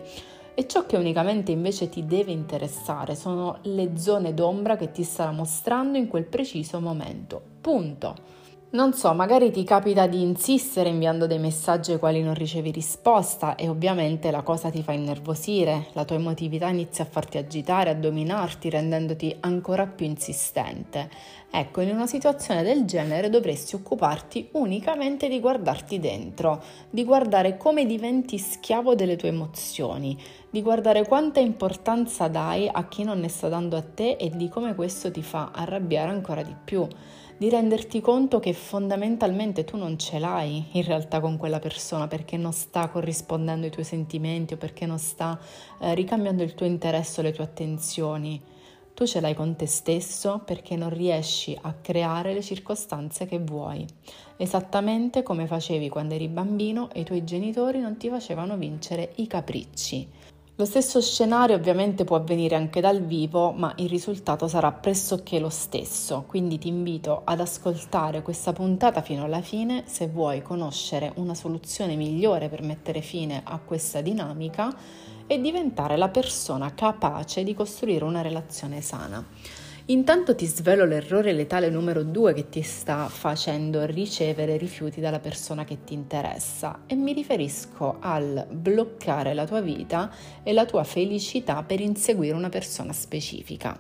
E 0.55 0.67
ciò 0.67 0.86
che 0.86 0.98
unicamente 0.98 1.51
invece 1.51 1.89
ti 1.89 2.05
deve 2.05 2.31
interessare 2.31 3.15
sono 3.15 3.57
le 3.63 3.98
zone 3.98 4.36
d'ombra 4.36 4.75
che 4.75 4.91
ti 4.91 5.03
starà 5.03 5.31
mostrando 5.31 5.98
in 5.98 6.07
quel 6.07 6.25
preciso 6.25 6.79
momento. 6.79 7.41
Punto. 7.60 8.42
Non 8.74 8.94
so, 8.94 9.13
magari 9.13 9.51
ti 9.51 9.63
capita 9.63 10.08
di 10.08 10.24
insistere 10.24 10.89
inviando 10.89 11.27
dei 11.27 11.38
messaggi 11.38 11.92
ai 11.92 12.00
quali 12.00 12.24
non 12.24 12.34
ricevi 12.34 12.72
risposta 12.72 13.53
e 13.53 13.70
ovviamente 13.70 14.32
la 14.32 14.42
cosa 14.42 14.72
ti 14.72 14.82
fa 14.82 14.94
innervosire, 14.94 15.89
la 15.92 16.06
tua 16.06 16.15
emotività 16.15 16.70
inizia 16.70 17.03
a 17.03 17.08
farti 17.08 17.38
agitare, 17.38 17.92
a 17.92 17.94
dominarti, 17.94 18.72
rendendoti 18.72 19.38
ancora 19.42 19.86
più 19.86 20.08
insistente. 20.08 21.08
Ecco, 21.51 21.82
in 21.82 21.92
una 21.92 22.08
situazione 22.08 22.63
del 22.63 22.86
genere 22.86 23.30
dovresti 23.30 23.75
occuparti 23.75 24.50
unicamente 24.53 25.27
di 25.27 25.39
guardarti 25.39 26.00
dentro, 26.00 26.63
di 26.89 27.03
guardare 27.03 27.58
come 27.58 27.86
diventi 27.86 28.39
schiavo 28.39 28.96
delle 28.96 29.18
tue 29.18 29.30
emozioni, 29.30 30.18
di 30.50 30.63
guardare 30.63 31.06
quanta 31.06 31.39
importanza 31.39 32.27
dai 32.27 32.68
a 32.72 32.88
chi 32.88 33.03
non 33.03 33.20
ne 33.20 33.30
sta 33.30 33.50
dando 33.50 33.77
a 33.77 33.84
te 33.84 34.15
e 34.20 34.32
di 34.32 34.50
come 34.50 34.74
questo 34.74 35.12
ti 35.12 35.22
fa 35.22 35.51
arrabbiare 35.53 36.10
ancora 36.10 36.42
di 36.42 36.56
più 36.63 36.88
di 37.37 37.49
renderti 37.49 37.99
conto 37.99 38.39
che 38.39 38.53
fondamentalmente 38.53 39.65
tu 39.65 39.75
non 39.75 39.97
ce 39.97 40.19
l'hai 40.19 40.65
in 40.71 40.83
realtà 40.83 41.19
con 41.19 41.37
quella 41.37 41.59
persona 41.59 42.07
perché 42.07 42.37
non 42.37 42.53
sta 42.53 42.87
corrispondendo 42.89 43.65
ai 43.65 43.71
tuoi 43.71 43.85
sentimenti 43.85 44.53
o 44.53 44.57
perché 44.57 44.85
non 44.85 44.99
sta 44.99 45.39
eh, 45.79 45.93
ricambiando 45.95 46.43
il 46.43 46.53
tuo 46.53 46.65
interesse 46.65 47.19
o 47.19 47.23
le 47.23 47.31
tue 47.31 47.43
attenzioni. 47.43 48.41
Tu 48.93 49.07
ce 49.07 49.19
l'hai 49.21 49.33
con 49.33 49.55
te 49.55 49.65
stesso 49.65 50.43
perché 50.45 50.75
non 50.75 50.91
riesci 50.91 51.57
a 51.59 51.73
creare 51.73 52.31
le 52.31 52.43
circostanze 52.43 53.25
che 53.25 53.39
vuoi, 53.39 53.83
esattamente 54.37 55.23
come 55.23 55.47
facevi 55.47 55.89
quando 55.89 56.13
eri 56.13 56.27
bambino 56.27 56.91
e 56.91 56.99
i 56.99 57.03
tuoi 57.03 57.23
genitori 57.23 57.79
non 57.79 57.97
ti 57.97 58.09
facevano 58.09 58.55
vincere 58.55 59.13
i 59.15 59.25
capricci. 59.25 60.07
Lo 60.55 60.65
stesso 60.65 61.01
scenario 61.01 61.55
ovviamente 61.55 62.03
può 62.03 62.15
avvenire 62.15 62.55
anche 62.55 62.79
dal 62.79 63.01
vivo, 63.01 63.51
ma 63.53 63.74
il 63.77 63.89
risultato 63.89 64.48
sarà 64.48 64.72
pressoché 64.72 65.39
lo 65.39 65.50
stesso, 65.50 66.25
quindi 66.27 66.60
ti 66.60 66.67
invito 66.67 67.24
ad 67.24 67.39
ascoltare 67.39 68.22
questa 68.22 68.53
puntata 68.53 69.01
fino 69.01 69.24
alla 69.24 69.41
fine 69.41 69.81
se 69.88 70.07
vuoi 70.07 70.43
conoscere 70.43 71.12
una 71.15 71.33
soluzione 71.33 71.95
migliore 71.95 72.50
per 72.50 72.62
mettere 72.62 73.01
fine 73.01 73.41
a 73.43 73.57
questa 73.57 74.01
dinamica 74.01 74.72
e 75.25 75.41
diventare 75.41 75.98
la 75.98 76.10
persona 76.10 76.75
capace 76.75 77.43
di 77.43 77.55
costruire 77.55 78.05
una 78.05 78.22
relazione 78.22 78.81
sana. 78.81 79.25
Intanto 79.87 80.33
ti 80.33 80.45
svelo 80.45 80.85
l'errore 80.85 81.33
letale 81.33 81.69
numero 81.69 82.03
due 82.03 82.31
che 82.31 82.47
ti 82.47 82.61
sta 82.61 83.09
facendo 83.09 83.85
ricevere 83.85 84.55
rifiuti 84.55 85.01
dalla 85.01 85.19
persona 85.19 85.65
che 85.65 85.83
ti 85.83 85.93
interessa 85.93 86.83
e 86.87 86.95
mi 86.95 87.11
riferisco 87.11 87.97
al 87.99 88.47
bloccare 88.49 89.33
la 89.33 89.45
tua 89.45 89.59
vita 89.59 90.09
e 90.41 90.53
la 90.53 90.63
tua 90.63 90.85
felicità 90.85 91.63
per 91.63 91.81
inseguire 91.81 92.33
una 92.33 92.47
persona 92.47 92.93
specifica. 92.93 93.77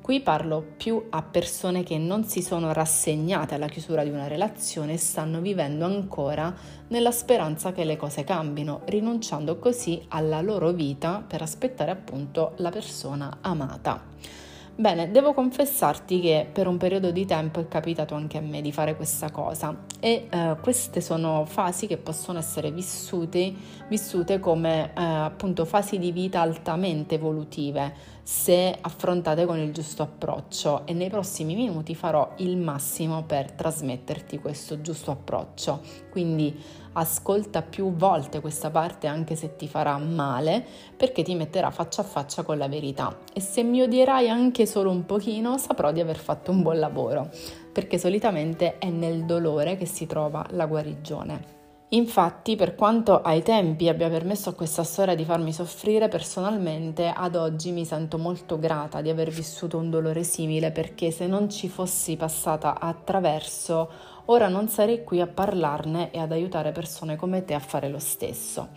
Qui 0.00 0.22
parlo 0.22 0.64
più 0.74 1.04
a 1.10 1.20
persone 1.20 1.82
che 1.82 1.98
non 1.98 2.24
si 2.24 2.40
sono 2.40 2.72
rassegnate 2.72 3.56
alla 3.56 3.68
chiusura 3.68 4.04
di 4.04 4.10
una 4.10 4.28
relazione 4.28 4.94
e 4.94 4.98
stanno 4.98 5.42
vivendo 5.42 5.84
ancora 5.84 6.54
nella 6.88 7.10
speranza 7.10 7.72
che 7.72 7.84
le 7.84 7.98
cose 7.98 8.24
cambino, 8.24 8.80
rinunciando 8.86 9.58
così 9.58 10.02
alla 10.08 10.40
loro 10.40 10.72
vita 10.72 11.22
per 11.26 11.42
aspettare 11.42 11.90
appunto 11.90 12.54
la 12.56 12.70
persona 12.70 13.36
amata. 13.42 14.45
Bene, 14.78 15.10
devo 15.10 15.32
confessarti 15.32 16.20
che 16.20 16.46
per 16.52 16.66
un 16.66 16.76
periodo 16.76 17.10
di 17.10 17.24
tempo 17.24 17.60
è 17.60 17.66
capitato 17.66 18.14
anche 18.14 18.36
a 18.36 18.42
me 18.42 18.60
di 18.60 18.72
fare 18.72 18.94
questa 18.94 19.30
cosa 19.30 19.74
e 19.98 20.28
eh, 20.30 20.56
queste 20.60 21.00
sono 21.00 21.46
fasi 21.46 21.86
che 21.86 21.96
possono 21.96 22.38
essere 22.38 22.70
vissute, 22.70 23.54
vissute 23.88 24.38
come 24.38 24.88
eh, 24.94 25.02
appunto 25.02 25.64
fasi 25.64 25.98
di 25.98 26.12
vita 26.12 26.42
altamente 26.42 27.14
evolutive 27.14 27.94
se 28.26 28.76
affrontate 28.80 29.46
con 29.46 29.56
il 29.56 29.72
giusto 29.72 30.02
approccio 30.02 30.84
e 30.84 30.92
nei 30.94 31.08
prossimi 31.08 31.54
minuti 31.54 31.94
farò 31.94 32.32
il 32.38 32.56
massimo 32.56 33.22
per 33.22 33.52
trasmetterti 33.52 34.40
questo 34.40 34.80
giusto 34.80 35.12
approccio. 35.12 35.80
Quindi 36.10 36.60
ascolta 36.94 37.62
più 37.62 37.94
volte 37.94 38.40
questa 38.40 38.68
parte 38.68 39.06
anche 39.06 39.36
se 39.36 39.54
ti 39.54 39.68
farà 39.68 39.96
male 39.98 40.66
perché 40.96 41.22
ti 41.22 41.36
metterà 41.36 41.70
faccia 41.70 42.00
a 42.00 42.04
faccia 42.04 42.42
con 42.42 42.58
la 42.58 42.66
verità 42.66 43.16
e 43.32 43.40
se 43.40 43.62
mi 43.62 43.80
odierai 43.80 44.28
anche 44.28 44.66
solo 44.66 44.90
un 44.90 45.06
pochino 45.06 45.56
saprò 45.56 45.92
di 45.92 46.00
aver 46.00 46.16
fatto 46.16 46.50
un 46.50 46.62
buon 46.62 46.80
lavoro 46.80 47.30
perché 47.72 47.96
solitamente 47.96 48.78
è 48.78 48.90
nel 48.90 49.24
dolore 49.24 49.76
che 49.76 49.86
si 49.86 50.04
trova 50.04 50.44
la 50.50 50.66
guarigione. 50.66 51.55
Infatti, 51.90 52.56
per 52.56 52.74
quanto 52.74 53.22
ai 53.22 53.42
tempi 53.42 53.88
abbia 53.88 54.08
permesso 54.08 54.48
a 54.48 54.54
questa 54.54 54.82
storia 54.82 55.14
di 55.14 55.24
farmi 55.24 55.52
soffrire, 55.52 56.08
personalmente 56.08 57.12
ad 57.14 57.36
oggi 57.36 57.70
mi 57.70 57.84
sento 57.84 58.18
molto 58.18 58.58
grata 58.58 59.00
di 59.00 59.08
aver 59.08 59.30
vissuto 59.30 59.78
un 59.78 59.88
dolore 59.88 60.24
simile 60.24 60.72
perché 60.72 61.12
se 61.12 61.28
non 61.28 61.48
ci 61.48 61.68
fossi 61.68 62.16
passata 62.16 62.80
attraverso, 62.80 63.88
ora 64.24 64.48
non 64.48 64.68
sarei 64.68 65.04
qui 65.04 65.20
a 65.20 65.28
parlarne 65.28 66.10
e 66.10 66.18
ad 66.18 66.32
aiutare 66.32 66.72
persone 66.72 67.14
come 67.14 67.44
te 67.44 67.54
a 67.54 67.60
fare 67.60 67.88
lo 67.88 68.00
stesso. 68.00 68.68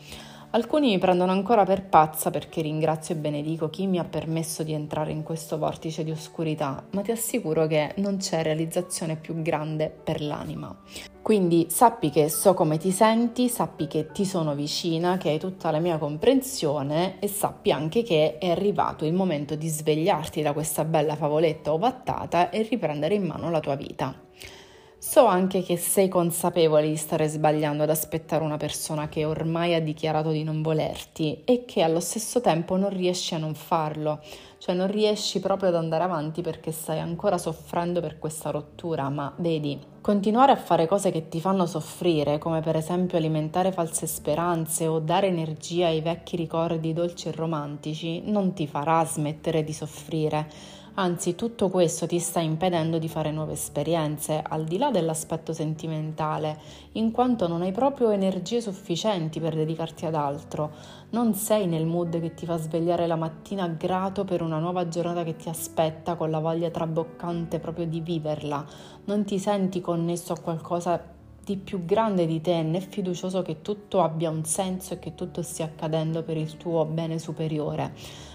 Alcuni 0.51 0.87
mi 0.87 0.97
prendono 0.97 1.31
ancora 1.31 1.63
per 1.63 1.85
pazza 1.85 2.31
perché 2.31 2.63
ringrazio 2.63 3.13
e 3.13 3.19
benedico 3.19 3.69
chi 3.69 3.85
mi 3.85 3.99
ha 3.99 4.03
permesso 4.03 4.63
di 4.63 4.73
entrare 4.73 5.11
in 5.11 5.21
questo 5.21 5.59
vortice 5.59 6.03
di 6.03 6.09
oscurità, 6.09 6.83
ma 6.89 7.01
ti 7.01 7.11
assicuro 7.11 7.67
che 7.67 7.93
non 7.97 8.17
c'è 8.17 8.41
realizzazione 8.41 9.15
più 9.15 9.43
grande 9.43 9.91
per 9.91 10.21
l'anima. 10.21 10.75
Quindi 11.21 11.67
sappi 11.69 12.09
che 12.09 12.29
so 12.29 12.55
come 12.55 12.79
ti 12.79 12.89
senti, 12.89 13.47
sappi 13.47 13.85
che 13.85 14.11
ti 14.11 14.25
sono 14.25 14.55
vicina, 14.55 15.17
che 15.17 15.29
hai 15.29 15.37
tutta 15.37 15.69
la 15.69 15.77
mia 15.77 15.99
comprensione 15.99 17.19
e 17.19 17.27
sappi 17.27 17.71
anche 17.71 18.01
che 18.01 18.39
è 18.39 18.49
arrivato 18.49 19.05
il 19.05 19.13
momento 19.13 19.53
di 19.53 19.67
svegliarti 19.67 20.41
da 20.41 20.53
questa 20.53 20.83
bella 20.83 21.15
favoletta 21.15 21.73
ovattata 21.73 22.49
e 22.49 22.63
riprendere 22.63 23.13
in 23.13 23.27
mano 23.27 23.51
la 23.51 23.59
tua 23.59 23.75
vita. 23.75 24.28
So 25.01 25.25
anche 25.25 25.63
che 25.63 25.77
sei 25.77 26.09
consapevole 26.09 26.89
di 26.89 26.97
stare 26.97 27.29
sbagliando 27.29 27.83
ad 27.83 27.89
aspettare 27.89 28.43
una 28.43 28.57
persona 28.57 29.07
che 29.07 29.23
ormai 29.23 29.73
ha 29.73 29.79
dichiarato 29.79 30.29
di 30.31 30.43
non 30.43 30.61
volerti 30.61 31.41
e 31.45 31.63
che 31.63 31.81
allo 31.81 32.01
stesso 32.01 32.41
tempo 32.41 32.75
non 32.75 32.89
riesci 32.89 33.33
a 33.33 33.37
non 33.37 33.55
farlo, 33.55 34.19
cioè 34.57 34.75
non 34.75 34.91
riesci 34.91 35.39
proprio 35.39 35.69
ad 35.69 35.75
andare 35.75 36.03
avanti 36.03 36.41
perché 36.41 36.73
stai 36.73 36.99
ancora 36.99 37.37
soffrendo 37.37 38.01
per 38.01 38.19
questa 38.19 38.49
rottura, 38.49 39.07
ma 39.07 39.33
vedi, 39.37 39.79
continuare 40.01 40.51
a 40.51 40.57
fare 40.57 40.85
cose 40.85 41.11
che 41.11 41.29
ti 41.29 41.39
fanno 41.39 41.65
soffrire, 41.65 42.37
come 42.37 42.59
per 42.59 42.75
esempio 42.75 43.17
alimentare 43.17 43.71
false 43.71 44.05
speranze 44.05 44.85
o 44.85 44.99
dare 44.99 45.27
energia 45.27 45.87
ai 45.87 46.01
vecchi 46.01 46.35
ricordi 46.35 46.91
dolci 46.91 47.29
e 47.29 47.31
romantici, 47.31 48.21
non 48.25 48.51
ti 48.51 48.67
farà 48.67 49.05
smettere 49.05 49.63
di 49.63 49.71
soffrire 49.71 50.77
Anzi, 50.95 51.35
tutto 51.35 51.69
questo 51.69 52.07
ti 52.07 52.19
sta 52.19 52.39
impedendo 52.39 52.97
di 52.97 53.07
fare 53.07 53.31
nuove 53.31 53.53
esperienze, 53.53 54.41
al 54.45 54.65
di 54.65 54.77
là 54.77 54.91
dell'aspetto 54.91 55.53
sentimentale, 55.53 56.59
in 56.93 57.11
quanto 57.11 57.47
non 57.47 57.61
hai 57.61 57.71
proprio 57.71 58.09
energie 58.09 58.59
sufficienti 58.59 59.39
per 59.39 59.55
dedicarti 59.55 60.05
ad 60.05 60.15
altro. 60.15 60.71
Non 61.11 61.35
sei 61.35 61.67
nel 61.67 61.85
mood 61.85 62.19
che 62.19 62.33
ti 62.33 62.45
fa 62.45 62.57
svegliare 62.57 63.07
la 63.07 63.15
mattina 63.15 63.67
grato 63.67 64.25
per 64.25 64.41
una 64.41 64.59
nuova 64.59 64.87
giornata 64.87 65.23
che 65.23 65.35
ti 65.35 65.47
aspetta, 65.47 66.15
con 66.15 66.31
la 66.31 66.39
voglia 66.39 66.69
traboccante 66.69 67.59
proprio 67.59 67.85
di 67.85 68.01
viverla. 68.01 68.65
Non 69.05 69.23
ti 69.23 69.39
senti 69.39 69.79
connesso 69.81 70.33
a 70.33 70.39
qualcosa 70.39 71.17
di 71.49 71.57
più 71.57 71.83
grande 71.83 72.27
di 72.27 72.41
te, 72.41 72.61
né 72.61 72.79
fiducioso 72.79 73.41
che 73.41 73.63
tutto 73.63 74.03
abbia 74.03 74.29
un 74.29 74.43
senso 74.43 74.93
e 74.93 74.99
che 74.99 75.15
tutto 75.15 75.41
stia 75.41 75.65
accadendo 75.65 76.21
per 76.21 76.37
il 76.37 76.57
tuo 76.57 76.85
bene 76.85 77.17
superiore, 77.17 77.93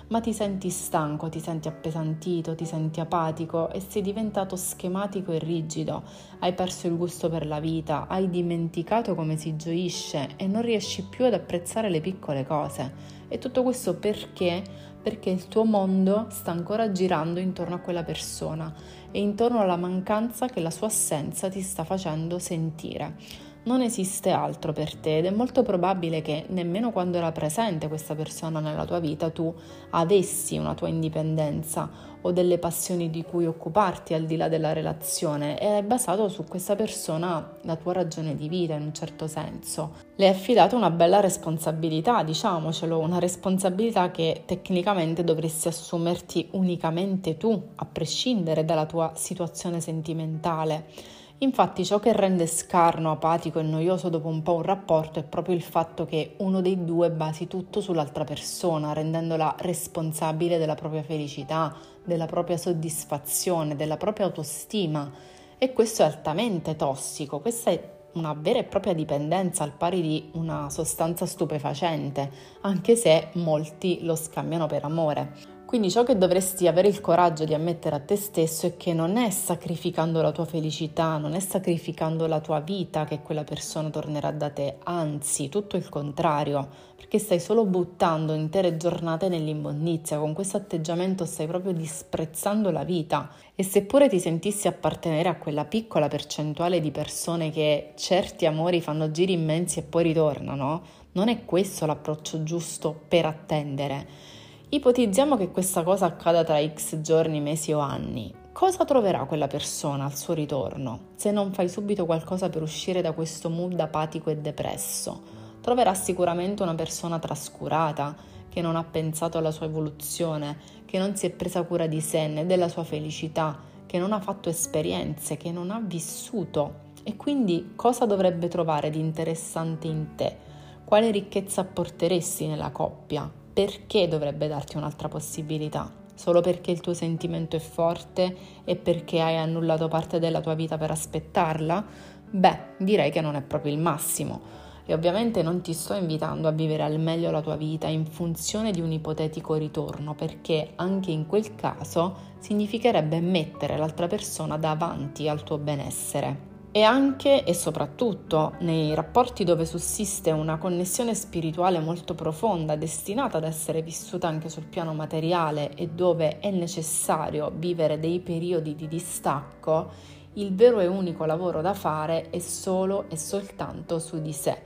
ma 0.08 0.20
ti 0.20 0.32
senti 0.32 0.70
stanco, 0.70 1.28
ti 1.28 1.40
senti 1.40 1.68
appesantito, 1.68 2.54
ti 2.54 2.64
senti 2.64 3.00
apatico 3.00 3.70
e 3.70 3.80
sei 3.80 4.02
diventato 4.02 4.56
schematico 4.56 5.32
e 5.32 5.38
rigido, 5.38 6.02
hai 6.40 6.52
perso 6.52 6.86
il 6.86 6.96
gusto 6.96 7.28
per 7.28 7.46
la 7.46 7.60
vita, 7.60 8.06
hai 8.08 8.28
dimenticato 8.28 9.14
come 9.14 9.36
si 9.36 9.56
gioisce 9.56 10.30
e 10.36 10.46
non 10.46 10.62
riesci 10.62 11.04
più 11.04 11.24
ad 11.24 11.34
apprezzare 11.34 11.88
le 11.88 12.00
piccole 12.00 12.46
cose. 12.46 12.92
E 13.28 13.38
tutto 13.38 13.62
questo 13.62 13.96
perché? 13.96 14.62
Perché 15.02 15.30
il 15.30 15.48
tuo 15.48 15.64
mondo 15.64 16.26
sta 16.30 16.50
ancora 16.50 16.92
girando 16.92 17.40
intorno 17.40 17.74
a 17.74 17.80
quella 17.80 18.04
persona 18.04 18.72
e 19.10 19.20
intorno 19.20 19.60
alla 19.60 19.76
mancanza 19.76 20.46
che 20.46 20.60
la 20.60 20.70
sua 20.70 20.86
assenza 20.86 21.48
ti 21.48 21.60
sta 21.60 21.84
facendo 21.84 22.38
sentire. 22.38 23.52
Non 23.66 23.80
esiste 23.80 24.30
altro 24.30 24.74
per 24.74 24.94
te 24.94 25.16
ed 25.18 25.24
è 25.24 25.30
molto 25.30 25.62
probabile 25.62 26.20
che 26.20 26.44
nemmeno 26.48 26.92
quando 26.92 27.16
era 27.16 27.32
presente 27.32 27.88
questa 27.88 28.14
persona 28.14 28.60
nella 28.60 28.84
tua 28.84 28.98
vita 28.98 29.30
tu 29.30 29.54
avessi 29.90 30.58
una 30.58 30.74
tua 30.74 30.88
indipendenza 30.88 31.88
o 32.20 32.30
delle 32.30 32.58
passioni 32.58 33.08
di 33.08 33.22
cui 33.22 33.46
occuparti 33.46 34.12
al 34.12 34.26
di 34.26 34.36
là 34.36 34.48
della 34.48 34.74
relazione 34.74 35.58
e 35.58 35.78
è 35.78 35.82
basato 35.82 36.28
su 36.28 36.44
questa 36.44 36.76
persona 36.76 37.56
la 37.62 37.76
tua 37.76 37.94
ragione 37.94 38.36
di 38.36 38.48
vita 38.48 38.74
in 38.74 38.82
un 38.82 38.92
certo 38.92 39.26
senso. 39.26 39.92
Le 40.14 40.26
è 40.26 40.28
affidata 40.28 40.76
una 40.76 40.90
bella 40.90 41.20
responsabilità, 41.20 42.22
diciamocelo, 42.22 42.98
una 42.98 43.18
responsabilità 43.18 44.10
che 44.10 44.42
tecnicamente 44.44 45.24
dovresti 45.24 45.68
assumerti 45.68 46.48
unicamente 46.52 47.38
tu, 47.38 47.70
a 47.76 47.86
prescindere 47.86 48.66
dalla 48.66 48.84
tua 48.84 49.12
situazione 49.14 49.80
sentimentale. 49.80 51.22
Infatti 51.44 51.84
ciò 51.84 52.00
che 52.00 52.14
rende 52.14 52.46
scarno, 52.46 53.10
apatico 53.10 53.58
e 53.58 53.62
noioso 53.62 54.08
dopo 54.08 54.28
un 54.28 54.42
po' 54.42 54.54
un 54.54 54.62
rapporto 54.62 55.18
è 55.18 55.24
proprio 55.24 55.54
il 55.54 55.60
fatto 55.60 56.06
che 56.06 56.36
uno 56.38 56.62
dei 56.62 56.86
due 56.86 57.10
basi 57.10 57.46
tutto 57.48 57.82
sull'altra 57.82 58.24
persona, 58.24 58.94
rendendola 58.94 59.54
responsabile 59.58 60.56
della 60.56 60.74
propria 60.74 61.02
felicità, 61.02 61.76
della 62.02 62.24
propria 62.24 62.56
soddisfazione, 62.56 63.76
della 63.76 63.98
propria 63.98 64.24
autostima. 64.24 65.12
E 65.58 65.74
questo 65.74 66.00
è 66.00 66.06
altamente 66.06 66.76
tossico, 66.76 67.40
questa 67.40 67.70
è 67.70 67.92
una 68.14 68.32
vera 68.32 68.60
e 68.60 68.64
propria 68.64 68.94
dipendenza 68.94 69.64
al 69.64 69.72
pari 69.72 70.00
di 70.00 70.30
una 70.32 70.70
sostanza 70.70 71.26
stupefacente, 71.26 72.30
anche 72.62 72.96
se 72.96 73.28
molti 73.34 73.98
lo 74.02 74.16
scambiano 74.16 74.64
per 74.64 74.84
amore. 74.84 75.53
Quindi 75.66 75.90
ciò 75.90 76.04
che 76.04 76.16
dovresti 76.16 76.68
avere 76.68 76.88
il 76.88 77.00
coraggio 77.00 77.44
di 77.44 77.54
ammettere 77.54 77.96
a 77.96 78.00
te 78.00 78.16
stesso 78.16 78.66
è 78.66 78.76
che 78.76 78.92
non 78.92 79.16
è 79.16 79.30
sacrificando 79.30 80.20
la 80.20 80.30
tua 80.30 80.44
felicità, 80.44 81.16
non 81.16 81.34
è 81.34 81.40
sacrificando 81.40 82.26
la 82.26 82.38
tua 82.40 82.60
vita 82.60 83.04
che 83.04 83.22
quella 83.22 83.44
persona 83.44 83.88
tornerà 83.88 84.30
da 84.30 84.50
te, 84.50 84.76
anzi 84.84 85.48
tutto 85.48 85.76
il 85.76 85.88
contrario, 85.88 86.68
perché 86.94 87.18
stai 87.18 87.40
solo 87.40 87.64
buttando 87.64 88.34
intere 88.34 88.76
giornate 88.76 89.28
nell'immondizia, 89.28 90.18
con 90.18 90.32
questo 90.32 90.58
atteggiamento 90.58 91.24
stai 91.24 91.46
proprio 91.46 91.72
disprezzando 91.72 92.70
la 92.70 92.84
vita 92.84 93.30
e 93.54 93.64
seppure 93.64 94.08
ti 94.08 94.20
sentissi 94.20 94.68
appartenere 94.68 95.28
a 95.28 95.36
quella 95.36 95.64
piccola 95.64 96.08
percentuale 96.08 96.80
di 96.80 96.90
persone 96.90 97.50
che 97.50 97.94
certi 97.96 98.46
amori 98.46 98.80
fanno 98.80 99.10
giri 99.10 99.32
immensi 99.32 99.80
e 99.80 99.82
poi 99.82 100.04
ritornano, 100.04 100.82
non 101.12 101.28
è 101.28 101.44
questo 101.44 101.86
l'approccio 101.86 102.42
giusto 102.42 102.94
per 103.08 103.24
attendere. 103.26 104.33
Ipotizziamo 104.74 105.36
che 105.36 105.52
questa 105.52 105.84
cosa 105.84 106.06
accada 106.06 106.42
tra 106.42 106.60
x 106.60 107.00
giorni, 107.00 107.40
mesi 107.40 107.72
o 107.72 107.78
anni. 107.78 108.34
Cosa 108.50 108.84
troverà 108.84 109.24
quella 109.24 109.46
persona 109.46 110.04
al 110.04 110.16
suo 110.16 110.34
ritorno 110.34 111.10
se 111.14 111.30
non 111.30 111.52
fai 111.52 111.68
subito 111.68 112.04
qualcosa 112.06 112.48
per 112.48 112.60
uscire 112.60 113.00
da 113.00 113.12
questo 113.12 113.50
mood 113.50 113.78
apatico 113.78 114.30
e 114.30 114.36
depresso? 114.38 115.22
Troverà 115.60 115.94
sicuramente 115.94 116.64
una 116.64 116.74
persona 116.74 117.20
trascurata, 117.20 118.16
che 118.48 118.60
non 118.62 118.74
ha 118.74 118.82
pensato 118.82 119.38
alla 119.38 119.52
sua 119.52 119.66
evoluzione, 119.66 120.58
che 120.86 120.98
non 120.98 121.14
si 121.14 121.26
è 121.26 121.30
presa 121.30 121.62
cura 121.62 121.86
di 121.86 122.00
sé 122.00 122.26
né 122.26 122.44
della 122.44 122.68
sua 122.68 122.82
felicità, 122.82 123.56
che 123.86 124.00
non 124.00 124.12
ha 124.12 124.18
fatto 124.18 124.48
esperienze, 124.48 125.36
che 125.36 125.52
non 125.52 125.70
ha 125.70 125.80
vissuto. 125.80 126.90
E 127.04 127.14
quindi 127.14 127.74
cosa 127.76 128.06
dovrebbe 128.06 128.48
trovare 128.48 128.90
di 128.90 128.98
interessante 128.98 129.86
in 129.86 130.16
te? 130.16 130.36
Quale 130.84 131.12
ricchezza 131.12 131.60
apporteresti 131.60 132.48
nella 132.48 132.72
coppia? 132.72 133.42
Perché 133.54 134.08
dovrebbe 134.08 134.48
darti 134.48 134.76
un'altra 134.76 135.06
possibilità? 135.06 135.88
Solo 136.12 136.40
perché 136.40 136.72
il 136.72 136.80
tuo 136.80 136.92
sentimento 136.92 137.54
è 137.54 137.60
forte 137.60 138.36
e 138.64 138.74
perché 138.74 139.20
hai 139.20 139.36
annullato 139.36 139.86
parte 139.86 140.18
della 140.18 140.40
tua 140.40 140.54
vita 140.54 140.76
per 140.76 140.90
aspettarla? 140.90 141.84
Beh, 142.30 142.58
direi 142.78 143.12
che 143.12 143.20
non 143.20 143.36
è 143.36 143.42
proprio 143.42 143.72
il 143.72 143.78
massimo. 143.78 144.62
E 144.84 144.92
ovviamente 144.92 145.42
non 145.42 145.62
ti 145.62 145.72
sto 145.72 145.94
invitando 145.94 146.48
a 146.48 146.50
vivere 146.50 146.82
al 146.82 146.98
meglio 146.98 147.30
la 147.30 147.40
tua 147.40 147.56
vita 147.56 147.86
in 147.86 148.06
funzione 148.06 148.72
di 148.72 148.80
un 148.80 148.90
ipotetico 148.90 149.54
ritorno, 149.54 150.14
perché 150.14 150.72
anche 150.74 151.12
in 151.12 151.26
quel 151.26 151.54
caso 151.54 152.32
significherebbe 152.40 153.20
mettere 153.20 153.76
l'altra 153.76 154.08
persona 154.08 154.58
davanti 154.58 155.28
al 155.28 155.44
tuo 155.44 155.58
benessere 155.58 156.53
e 156.76 156.82
anche 156.82 157.44
e 157.44 157.54
soprattutto 157.54 158.56
nei 158.58 158.96
rapporti 158.96 159.44
dove 159.44 159.64
sussiste 159.64 160.32
una 160.32 160.58
connessione 160.58 161.14
spirituale 161.14 161.78
molto 161.78 162.16
profonda, 162.16 162.74
destinata 162.74 163.36
ad 163.36 163.44
essere 163.44 163.80
vissuta 163.80 164.26
anche 164.26 164.48
sul 164.48 164.64
piano 164.64 164.92
materiale 164.92 165.72
e 165.76 165.86
dove 165.86 166.40
è 166.40 166.50
necessario 166.50 167.52
vivere 167.54 168.00
dei 168.00 168.18
periodi 168.18 168.74
di 168.74 168.88
distacco, 168.88 169.88
il 170.32 170.52
vero 170.52 170.80
e 170.80 170.88
unico 170.88 171.24
lavoro 171.26 171.60
da 171.60 171.74
fare 171.74 172.28
è 172.30 172.40
solo 172.40 173.04
e 173.08 173.16
soltanto 173.16 174.00
su 174.00 174.20
di 174.20 174.32
sé. 174.32 174.60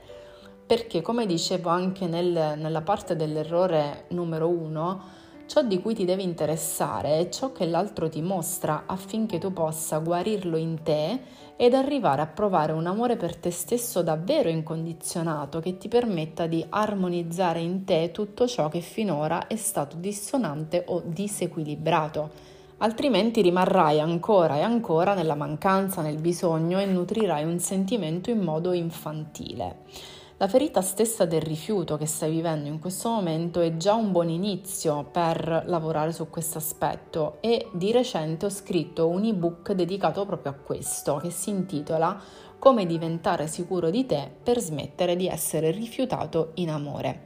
Perché, 0.65 1.03
come 1.03 1.27
dicevo 1.27 1.69
anche 1.69 2.07
nel, 2.07 2.57
nella 2.57 2.81
parte 2.81 3.15
dell'errore 3.15 4.05
numero 4.09 4.47
uno, 4.47 5.18
Ciò 5.49 5.63
di 5.63 5.81
cui 5.81 5.95
ti 5.95 6.05
devi 6.05 6.21
interessare 6.21 7.17
è 7.17 7.29
ciò 7.29 7.51
che 7.51 7.65
l'altro 7.65 8.07
ti 8.07 8.21
mostra 8.21 8.83
affinché 8.85 9.39
tu 9.39 9.51
possa 9.51 9.97
guarirlo 9.97 10.57
in 10.57 10.83
te 10.83 11.21
ed 11.55 11.73
arrivare 11.73 12.21
a 12.21 12.27
provare 12.27 12.71
un 12.71 12.85
amore 12.85 13.17
per 13.17 13.35
te 13.35 13.49
stesso 13.49 14.03
davvero 14.03 14.47
incondizionato 14.49 15.59
che 15.59 15.79
ti 15.79 15.87
permetta 15.87 16.45
di 16.45 16.63
armonizzare 16.69 17.61
in 17.61 17.83
te 17.83 18.11
tutto 18.11 18.45
ciò 18.45 18.69
che 18.69 18.81
finora 18.81 19.47
è 19.47 19.55
stato 19.55 19.95
dissonante 19.97 20.83
o 20.87 21.01
disequilibrato. 21.03 22.29
Altrimenti 22.77 23.41
rimarrai 23.41 23.99
ancora 23.99 24.57
e 24.57 24.61
ancora 24.61 25.15
nella 25.15 25.33
mancanza, 25.33 26.03
nel 26.03 26.21
bisogno 26.21 26.79
e 26.79 26.85
nutrirai 26.85 27.43
un 27.43 27.57
sentimento 27.57 28.29
in 28.29 28.41
modo 28.41 28.71
infantile. 28.71 29.77
La 30.41 30.47
ferita 30.47 30.79
stessa 30.79 31.25
del 31.25 31.41
rifiuto 31.41 31.97
che 31.97 32.05
stai 32.05 32.31
vivendo 32.31 32.69
in 32.69 32.79
questo 32.79 33.09
momento 33.09 33.59
è 33.59 33.75
già 33.75 33.95
un 33.95 34.13
buon 34.13 34.29
inizio 34.29 35.03
per 35.03 35.63
lavorare 35.65 36.13
su 36.13 36.29
questo 36.29 36.59
aspetto 36.59 37.39
e 37.41 37.67
di 37.73 37.91
recente 37.91 38.45
ho 38.45 38.49
scritto 38.49 39.09
un 39.09 39.25
ebook 39.25 39.73
dedicato 39.73 40.25
proprio 40.25 40.53
a 40.53 40.55
questo 40.55 41.17
che 41.17 41.29
si 41.29 41.49
intitola 41.49 42.17
Come 42.57 42.85
diventare 42.85 43.47
sicuro 43.47 43.89
di 43.89 44.05
te 44.05 44.31
per 44.41 44.59
smettere 44.61 45.17
di 45.17 45.27
essere 45.27 45.71
rifiutato 45.71 46.51
in 46.53 46.69
amore. 46.69 47.23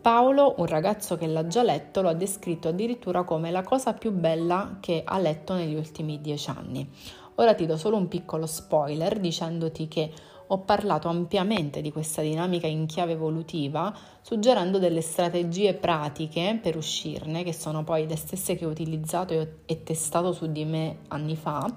Paolo, 0.00 0.54
un 0.56 0.66
ragazzo 0.66 1.18
che 1.18 1.26
l'ha 1.26 1.46
già 1.46 1.62
letto, 1.62 2.00
lo 2.00 2.08
ha 2.08 2.14
descritto 2.14 2.68
addirittura 2.68 3.24
come 3.24 3.50
la 3.50 3.64
cosa 3.64 3.92
più 3.92 4.12
bella 4.12 4.78
che 4.80 5.02
ha 5.04 5.18
letto 5.18 5.52
negli 5.52 5.74
ultimi 5.74 6.22
dieci 6.22 6.48
anni. 6.48 6.88
Ora 7.34 7.54
ti 7.54 7.66
do 7.66 7.76
solo 7.76 7.98
un 7.98 8.08
piccolo 8.08 8.46
spoiler 8.46 9.18
dicendoti 9.18 9.88
che 9.88 10.10
ho 10.48 10.58
parlato 10.58 11.08
ampiamente 11.08 11.80
di 11.80 11.90
questa 11.92 12.22
dinamica 12.22 12.66
in 12.66 12.86
chiave 12.86 13.12
evolutiva, 13.12 13.94
suggerendo 14.22 14.78
delle 14.78 15.00
strategie 15.00 15.74
pratiche 15.74 16.58
per 16.62 16.76
uscirne, 16.76 17.42
che 17.42 17.52
sono 17.52 17.84
poi 17.84 18.06
le 18.06 18.16
stesse 18.16 18.56
che 18.56 18.64
ho 18.64 18.70
utilizzato 18.70 19.34
e 19.64 19.82
testato 19.82 20.32
su 20.32 20.50
di 20.50 20.64
me 20.64 20.98
anni 21.08 21.36
fa. 21.36 21.72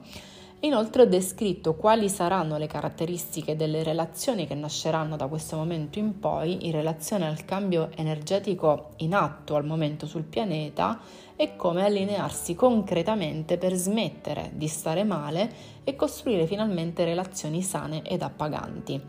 Inoltre 0.62 1.04
ho 1.04 1.06
descritto 1.06 1.76
quali 1.76 2.10
saranno 2.10 2.58
le 2.58 2.68
caratteristiche 2.68 3.56
delle 3.56 3.82
relazioni 3.82 4.46
che 4.46 4.56
nasceranno 4.56 5.16
da 5.16 5.28
questo 5.28 5.56
momento 5.56 6.00
in 6.00 6.20
poi 6.20 6.66
in 6.66 6.74
relazione 6.74 7.28
al 7.28 7.46
cambio 7.46 7.90
energetico 7.96 8.90
in 8.98 9.14
atto 9.14 9.56
al 9.56 9.66
momento 9.66 10.06
sul 10.06 10.24
pianeta 10.24 11.00
e 11.42 11.56
come 11.56 11.86
allinearsi 11.86 12.54
concretamente 12.54 13.58
per 13.58 13.74
smettere 13.74 14.52
di 14.56 14.68
stare 14.68 15.06
male 15.06 15.50
e 15.86 15.96
costruire 15.96 16.46
finalmente 16.46 17.06
relazioni 17.06 17.62
sane 17.62 18.02
ed 18.02 18.24
appaganti. 18.24 19.02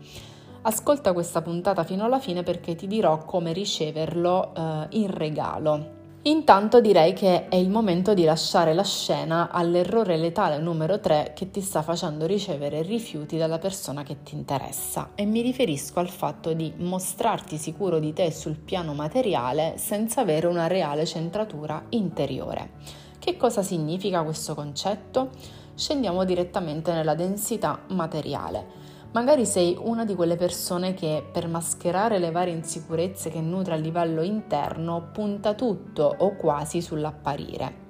Ascolta 0.61 1.11
questa 1.11 1.41
puntata 1.41 1.83
fino 1.83 2.05
alla 2.05 2.19
fine 2.19 2.41
perché 2.41 2.73
ti 2.75 2.87
dirò 2.87 3.25
come 3.25 3.51
riceverlo 3.51 4.53
eh, 4.55 4.87
in 4.91 5.13
regalo. 5.13 5.99
Intanto 6.25 6.81
direi 6.81 7.13
che 7.13 7.47
è 7.47 7.55
il 7.55 7.71
momento 7.71 8.13
di 8.13 8.23
lasciare 8.23 8.75
la 8.75 8.83
scena 8.83 9.49
all'errore 9.49 10.17
letale 10.17 10.59
numero 10.59 10.99
3 10.99 11.33
che 11.35 11.49
ti 11.49 11.61
sta 11.61 11.81
facendo 11.81 12.27
ricevere 12.27 12.83
rifiuti 12.83 13.39
dalla 13.39 13.57
persona 13.57 14.03
che 14.03 14.21
ti 14.21 14.35
interessa 14.35 15.13
e 15.15 15.25
mi 15.25 15.41
riferisco 15.41 15.99
al 15.99 16.09
fatto 16.09 16.53
di 16.53 16.73
mostrarti 16.77 17.57
sicuro 17.57 17.97
di 17.97 18.13
te 18.13 18.31
sul 18.31 18.57
piano 18.57 18.93
materiale 18.93 19.73
senza 19.77 20.21
avere 20.21 20.45
una 20.45 20.67
reale 20.67 21.07
centratura 21.07 21.85
interiore. 21.89 22.69
Che 23.17 23.35
cosa 23.35 23.63
significa 23.63 24.21
questo 24.21 24.53
concetto? 24.53 25.29
Scendiamo 25.73 26.23
direttamente 26.23 26.93
nella 26.93 27.15
densità 27.15 27.79
materiale. 27.87 28.80
Magari 29.13 29.45
sei 29.45 29.77
una 29.77 30.05
di 30.05 30.15
quelle 30.15 30.37
persone 30.37 30.93
che 30.93 31.21
per 31.29 31.49
mascherare 31.49 32.17
le 32.17 32.31
varie 32.31 32.53
insicurezze 32.53 33.29
che 33.29 33.41
nutre 33.41 33.73
a 33.73 33.77
livello 33.77 34.21
interno 34.21 35.09
punta 35.11 35.53
tutto 35.53 36.15
o 36.17 36.37
quasi 36.37 36.81
sull'apparire. 36.81 37.89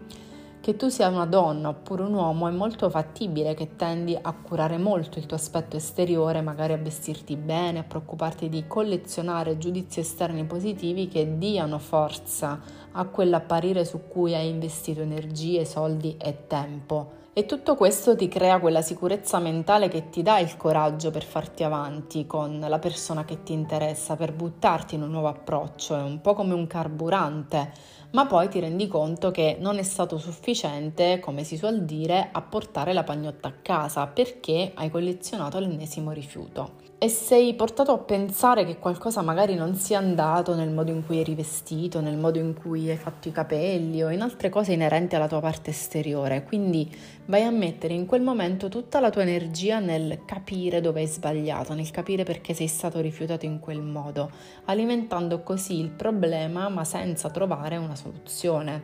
Che 0.59 0.75
tu 0.75 0.89
sia 0.89 1.09
una 1.09 1.27
donna 1.27 1.69
oppure 1.69 2.01
un 2.01 2.15
uomo 2.15 2.47
è 2.47 2.51
molto 2.51 2.89
fattibile 2.89 3.53
che 3.53 3.75
tendi 3.75 4.17
a 4.19 4.33
curare 4.33 4.79
molto 4.79 5.19
il 5.19 5.27
tuo 5.27 5.37
aspetto 5.37 5.75
esteriore, 5.75 6.41
magari 6.41 6.73
a 6.73 6.77
vestirti 6.77 7.35
bene, 7.35 7.79
a 7.79 7.83
preoccuparti 7.83 8.49
di 8.49 8.65
collezionare 8.65 9.59
giudizi 9.59 9.99
esterni 9.99 10.43
positivi 10.45 11.07
che 11.07 11.37
diano 11.37 11.77
forza 11.77 12.59
a 12.93 13.05
quell'apparire 13.05 13.85
su 13.85 14.07
cui 14.07 14.33
hai 14.33 14.49
investito 14.49 15.01
energie, 15.01 15.65
soldi 15.65 16.17
e 16.17 16.47
tempo 16.47 17.20
e 17.33 17.45
tutto 17.45 17.75
questo 17.75 18.13
ti 18.13 18.27
crea 18.27 18.59
quella 18.59 18.81
sicurezza 18.81 19.39
mentale 19.39 19.87
che 19.87 20.09
ti 20.09 20.21
dà 20.21 20.39
il 20.39 20.57
coraggio 20.57 21.11
per 21.11 21.23
farti 21.23 21.63
avanti 21.63 22.25
con 22.25 22.59
la 22.59 22.77
persona 22.77 23.23
che 23.23 23.41
ti 23.43 23.53
interessa, 23.53 24.17
per 24.17 24.33
buttarti 24.33 24.95
in 24.95 25.03
un 25.03 25.11
nuovo 25.11 25.29
approccio, 25.29 25.95
è 25.95 26.01
un 26.01 26.19
po' 26.19 26.33
come 26.33 26.53
un 26.53 26.67
carburante, 26.67 27.71
ma 28.11 28.25
poi 28.25 28.49
ti 28.49 28.59
rendi 28.59 28.87
conto 28.89 29.31
che 29.31 29.55
non 29.61 29.77
è 29.77 29.83
stato 29.83 30.17
sufficiente, 30.17 31.21
come 31.21 31.45
si 31.45 31.55
suol 31.55 31.85
dire, 31.85 32.27
a 32.33 32.41
portare 32.41 32.91
la 32.91 33.03
pagnotta 33.03 33.47
a 33.47 33.53
casa 33.61 34.07
perché 34.07 34.73
hai 34.75 34.89
collezionato 34.89 35.57
l'ennesimo 35.59 36.11
rifiuto 36.11 36.80
e 37.03 37.09
sei 37.09 37.55
portato 37.55 37.91
a 37.93 37.97
pensare 37.97 38.63
che 38.63 38.77
qualcosa 38.77 39.23
magari 39.23 39.55
non 39.55 39.73
sia 39.73 39.97
andato 39.97 40.53
nel 40.53 40.69
modo 40.69 40.91
in 40.91 41.03
cui 41.03 41.17
eri 41.19 41.33
vestito, 41.33 41.99
nel 41.99 42.15
modo 42.15 42.37
in 42.37 42.53
cui 42.53 42.91
hai 42.91 42.95
fatto 42.95 43.27
i 43.27 43.31
capelli 43.31 44.03
o 44.03 44.11
in 44.11 44.21
altre 44.21 44.49
cose 44.49 44.73
inerenti 44.73 45.15
alla 45.15 45.27
tua 45.27 45.39
parte 45.39 45.71
esteriore. 45.71 46.43
Quindi 46.43 46.95
vai 47.25 47.41
a 47.41 47.49
mettere 47.49 47.95
in 47.95 48.05
quel 48.05 48.21
momento 48.21 48.69
tutta 48.69 48.99
la 48.99 49.09
tua 49.09 49.23
energia 49.23 49.79
nel 49.79 50.25
capire 50.25 50.79
dove 50.79 50.99
hai 50.99 51.07
sbagliato, 51.07 51.73
nel 51.73 51.89
capire 51.89 52.23
perché 52.23 52.53
sei 52.53 52.67
stato 52.67 52.99
rifiutato 52.99 53.47
in 53.47 53.59
quel 53.59 53.81
modo, 53.81 54.29
alimentando 54.65 55.41
così 55.41 55.79
il 55.79 55.89
problema 55.89 56.69
ma 56.69 56.83
senza 56.83 57.31
trovare 57.31 57.77
una 57.77 57.95
soluzione. 57.95 58.83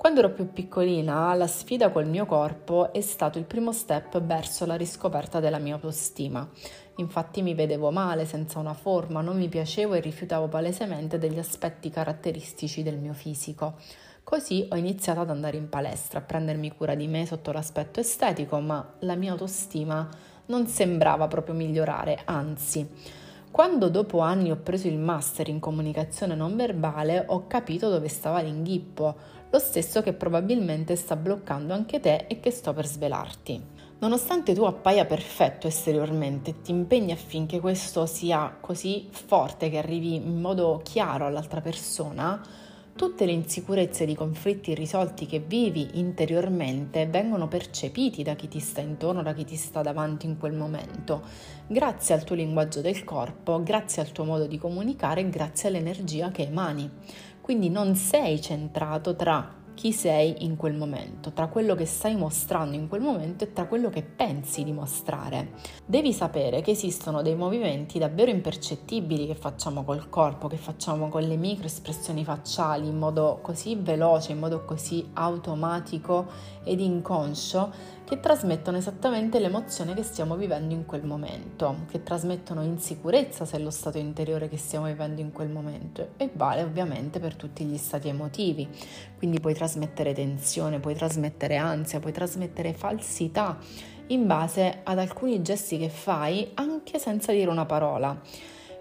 Quando 0.00 0.20
ero 0.20 0.30
più 0.30 0.50
piccolina, 0.50 1.34
la 1.34 1.46
sfida 1.46 1.90
col 1.90 2.06
mio 2.06 2.24
corpo 2.24 2.90
è 2.90 3.02
stato 3.02 3.36
il 3.36 3.44
primo 3.44 3.70
step 3.70 4.18
verso 4.22 4.64
la 4.64 4.74
riscoperta 4.74 5.40
della 5.40 5.58
mia 5.58 5.74
autostima. 5.74 6.48
Infatti 6.96 7.42
mi 7.42 7.54
vedevo 7.54 7.90
male, 7.90 8.26
senza 8.26 8.58
una 8.58 8.74
forma, 8.74 9.20
non 9.20 9.36
mi 9.36 9.48
piacevo 9.48 9.94
e 9.94 10.00
rifiutavo 10.00 10.48
palesemente 10.48 11.18
degli 11.18 11.38
aspetti 11.38 11.90
caratteristici 11.90 12.82
del 12.82 12.98
mio 12.98 13.14
fisico. 13.14 13.76
Così 14.22 14.68
ho 14.70 14.76
iniziato 14.76 15.20
ad 15.20 15.30
andare 15.30 15.56
in 15.56 15.68
palestra, 15.68 16.18
a 16.18 16.22
prendermi 16.22 16.74
cura 16.76 16.94
di 16.94 17.08
me 17.08 17.26
sotto 17.26 17.52
l'aspetto 17.52 18.00
estetico, 18.00 18.60
ma 18.60 18.94
la 19.00 19.14
mia 19.14 19.32
autostima 19.32 20.08
non 20.46 20.66
sembrava 20.66 21.26
proprio 21.26 21.54
migliorare, 21.54 22.20
anzi. 22.24 22.88
Quando 23.50 23.88
dopo 23.88 24.20
anni 24.20 24.50
ho 24.50 24.56
preso 24.56 24.86
il 24.86 24.98
master 24.98 25.48
in 25.48 25.58
comunicazione 25.58 26.36
non 26.36 26.54
verbale, 26.54 27.24
ho 27.26 27.46
capito 27.46 27.88
dove 27.88 28.08
stava 28.08 28.40
l'inghippo 28.40 29.38
lo 29.50 29.58
stesso 29.58 30.02
che 30.02 30.12
probabilmente 30.12 30.94
sta 30.94 31.16
bloccando 31.16 31.74
anche 31.74 31.98
te 31.98 32.26
e 32.28 32.38
che 32.38 32.52
sto 32.52 32.72
per 32.72 32.86
svelarti. 32.86 33.79
Nonostante 34.00 34.54
tu 34.54 34.64
appaia 34.64 35.04
perfetto 35.04 35.66
esteriormente 35.66 36.50
e 36.50 36.60
ti 36.62 36.70
impegni 36.70 37.12
affinché 37.12 37.60
questo 37.60 38.06
sia 38.06 38.56
così 38.58 39.08
forte 39.10 39.68
che 39.68 39.76
arrivi 39.76 40.14
in 40.14 40.40
modo 40.40 40.80
chiaro 40.82 41.26
all'altra 41.26 41.60
persona, 41.60 42.40
tutte 42.96 43.26
le 43.26 43.32
insicurezze 43.32 44.04
ed 44.04 44.08
i 44.08 44.14
conflitti 44.14 44.70
irrisolti 44.70 45.26
che 45.26 45.40
vivi 45.40 45.98
interiormente 45.98 47.08
vengono 47.08 47.46
percepiti 47.46 48.22
da 48.22 48.34
chi 48.36 48.48
ti 48.48 48.58
sta 48.58 48.80
intorno, 48.80 49.22
da 49.22 49.34
chi 49.34 49.44
ti 49.44 49.56
sta 49.56 49.82
davanti 49.82 50.24
in 50.24 50.38
quel 50.38 50.54
momento, 50.54 51.20
grazie 51.66 52.14
al 52.14 52.24
tuo 52.24 52.36
linguaggio 52.36 52.80
del 52.80 53.04
corpo, 53.04 53.62
grazie 53.62 54.00
al 54.00 54.12
tuo 54.12 54.24
modo 54.24 54.46
di 54.46 54.56
comunicare, 54.56 55.28
grazie 55.28 55.68
all'energia 55.68 56.30
che 56.30 56.44
emani. 56.44 56.90
Quindi 57.42 57.68
non 57.68 57.96
sei 57.96 58.40
centrato 58.40 59.14
tra 59.14 59.59
chi 59.74 59.92
sei 59.92 60.44
in 60.44 60.56
quel 60.56 60.74
momento, 60.74 61.32
tra 61.32 61.48
quello 61.48 61.74
che 61.74 61.86
stai 61.86 62.16
mostrando 62.16 62.76
in 62.76 62.88
quel 62.88 63.00
momento 63.00 63.44
e 63.44 63.52
tra 63.52 63.66
quello 63.66 63.88
che 63.90 64.02
pensi 64.02 64.62
di 64.64 64.72
mostrare. 64.72 65.52
Devi 65.84 66.12
sapere 66.12 66.60
che 66.60 66.72
esistono 66.72 67.22
dei 67.22 67.34
movimenti 67.34 67.98
davvero 67.98 68.30
impercettibili 68.30 69.26
che 69.26 69.34
facciamo 69.34 69.84
col 69.84 70.08
corpo, 70.08 70.48
che 70.48 70.56
facciamo 70.56 71.08
con 71.08 71.22
le 71.22 71.36
micro 71.36 71.66
espressioni 71.66 72.24
facciali 72.24 72.88
in 72.88 72.98
modo 72.98 73.38
così 73.42 73.74
veloce, 73.74 74.32
in 74.32 74.38
modo 74.38 74.64
così 74.64 75.08
automatico 75.14 76.26
ed 76.64 76.80
inconscio 76.80 77.98
che 78.10 78.18
trasmettono 78.18 78.76
esattamente 78.76 79.38
l'emozione 79.38 79.94
che 79.94 80.02
stiamo 80.02 80.34
vivendo 80.34 80.74
in 80.74 80.84
quel 80.84 81.04
momento, 81.04 81.84
che 81.88 82.02
trasmettono 82.02 82.64
insicurezza 82.64 83.44
se 83.44 83.56
è 83.56 83.60
lo 83.60 83.70
stato 83.70 83.98
interiore 83.98 84.48
che 84.48 84.56
stiamo 84.56 84.86
vivendo 84.86 85.20
in 85.20 85.30
quel 85.30 85.48
momento 85.48 86.08
e 86.16 86.28
vale 86.32 86.64
ovviamente 86.64 87.20
per 87.20 87.36
tutti 87.36 87.64
gli 87.64 87.76
stati 87.76 88.08
emotivi. 88.08 88.68
Quindi 89.16 89.38
puoi 89.38 89.54
trasmettere 89.60 90.14
tensione, 90.14 90.80
puoi 90.80 90.94
trasmettere 90.94 91.56
ansia, 91.56 92.00
puoi 92.00 92.12
trasmettere 92.12 92.72
falsità 92.72 93.58
in 94.06 94.26
base 94.26 94.80
ad 94.82 94.98
alcuni 94.98 95.42
gesti 95.42 95.76
che 95.76 95.90
fai 95.90 96.52
anche 96.54 96.98
senza 96.98 97.30
dire 97.32 97.50
una 97.50 97.66
parola. 97.66 98.18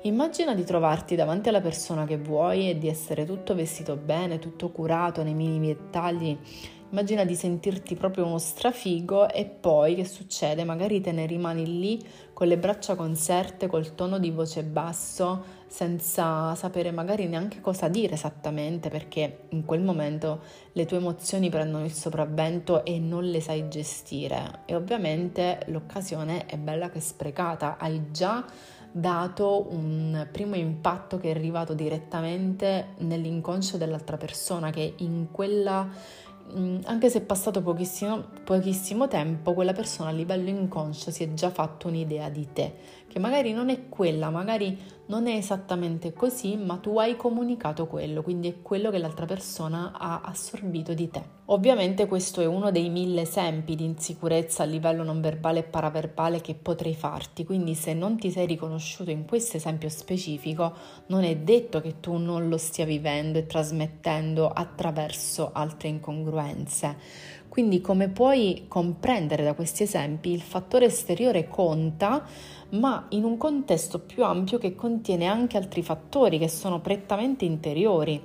Immagina 0.04 0.56
di 0.56 0.63
trovarti 0.63 1.15
davanti 1.15 1.50
alla 1.50 1.60
persona 1.60 2.06
che 2.06 2.18
vuoi 2.18 2.70
e 2.70 2.78
di 2.78 2.88
essere 2.88 3.26
tutto 3.26 3.54
vestito 3.56 3.98
bene, 3.98 4.39
tutto 4.39 4.70
curato 4.70 5.22
nei 5.22 5.34
minimi 5.34 5.68
dettagli 5.68 6.38
Immagina 6.92 7.24
di 7.24 7.36
sentirti 7.36 7.94
proprio 7.94 8.26
uno 8.26 8.39
strafigo 8.39 9.30
e 9.30 9.46
poi 9.46 9.94
che 9.94 10.06
succede? 10.06 10.63
Magari 10.63 11.02
te 11.02 11.12
ne 11.12 11.28
rimani 11.28 11.80
lì 11.80 12.04
con 12.34 12.48
le 12.48 12.58
braccia 12.58 12.96
conserte, 12.96 13.68
col 13.68 13.94
tono 13.94 14.18
di 14.18 14.32
voce 14.32 14.63
basso, 14.63 15.44
senza 15.70 16.56
sapere 16.56 16.92
magari 16.92 17.28
neanche 17.28 17.62
cosa 17.62 17.88
dire 17.88 18.16
esattamente 18.16 18.90
perché 18.90 19.44
in 19.50 19.66
quel 19.66 19.82
momento 19.82 20.42
le 20.74 20.86
tue 20.86 20.98
emozioni 20.98 21.50
prendono 21.50 21.86
il 21.86 21.94
sopravvento 21.94 22.84
e 22.84 23.00
non 23.00 23.24
le 23.24 23.40
sai 23.40 23.70
gestire. 23.70 24.62
E 24.66 24.76
ovviamente 24.76 25.62
l'occasione 25.68 26.48
è 26.48 26.58
bella 26.58 26.90
che 26.90 27.00
sprecata, 27.00 27.78
hai 27.78 28.12
già 28.12 28.44
dato 28.92 29.68
un 29.70 30.28
primo 30.32 30.56
impatto 30.56 31.20
che 31.20 31.28
è 31.28 31.36
arrivato 31.36 31.76
direttamente 31.76 32.96
nell'inconscio 32.98 33.78
dell'altra 33.78 34.18
persona 34.18 34.72
che 34.72 34.96
in 34.98 35.28
quella 35.32 35.88
Mm, 36.58 36.80
anche 36.86 37.10
se 37.12 37.20
è 37.20 37.22
passato 37.22 37.62
pochissimo, 37.62 38.26
pochissimo, 38.44 39.08
tempo, 39.08 39.54
quella 39.54 39.74
persona 39.74 40.10
a 40.10 40.12
livello 40.12 40.50
inconscio 40.50 41.12
si 41.12 41.24
è 41.24 41.34
già 41.34 41.52
fatto 41.52 41.88
un'idea 41.88 42.30
di 42.30 42.48
te, 42.52 42.74
che 43.10 43.19
magari 43.19 43.52
non 43.52 43.69
è 43.69 43.89
quella, 43.89 44.30
magari 44.30 44.78
non 45.08 45.26
è 45.26 45.34
esattamente 45.34 46.13
così, 46.13 46.56
ma 46.56 46.78
tu 46.78 47.00
hai 47.00 47.15
comunicato 47.15 47.88
quello, 47.88 48.22
quindi 48.22 48.48
è 48.48 48.62
quello 48.62 48.91
che 48.91 49.00
l'altra 49.00 49.26
persona 49.26 49.91
ha 49.98 50.22
assorbito 50.24 50.93
di 50.93 51.10
te. 51.10 51.38
Ovviamente 51.45 52.06
questo 52.06 52.41
è 52.41 52.45
uno 52.45 52.69
dei 52.69 52.89
mille 52.89 53.22
esempi 53.22 53.74
di 53.74 53.86
insicurezza 53.86 54.62
a 54.62 54.67
livello 54.67 55.02
non 55.02 55.19
verbale 55.19 55.60
e 55.60 55.63
paraverbale 55.63 56.41
che 56.41 56.54
potrei 56.54 56.93
farti, 56.93 57.43
quindi 57.43 57.74
se 57.74 57.95
non 57.95 58.17
ti 58.17 58.30
sei 58.30 58.45
riconosciuto 58.45 59.10
in 59.10 59.26
questo 59.26 59.58
esempio 59.58 59.89
specifico, 59.89 60.76
non 61.08 61.24
è 61.24 61.36
detto 61.38 61.82
che 61.82 62.00
tu 62.00 62.17
non 62.17 62.48
lo 62.48 62.58
stia 62.58 62.86
vivendo 62.86 63.39
e 63.39 63.48
trasmettendo 63.48 64.48
attraverso 64.48 65.50
altre 65.52 65.88
incongruenze. 65.88 66.98
Quindi 67.50 67.82
come 67.82 68.10
puoi 68.10 68.65
comprendere 68.67 69.43
da 69.43 69.54
questi 69.54 69.82
esempi, 69.82 70.32
il 70.32 70.41
fattore 70.41 70.86
esteriore 70.86 71.48
conta, 71.48 72.24
ma 72.72 73.06
in 73.10 73.24
un 73.24 73.38
contesto 73.38 74.00
più 74.00 74.24
ampio 74.24 74.58
che 74.58 74.76
contiene 74.76 75.26
anche 75.26 75.58
altri 75.58 75.82
fattori 75.82 76.38
che 76.38 76.50
sono 76.50 76.80
prettamente 76.80 77.46
interiori. 77.46 78.22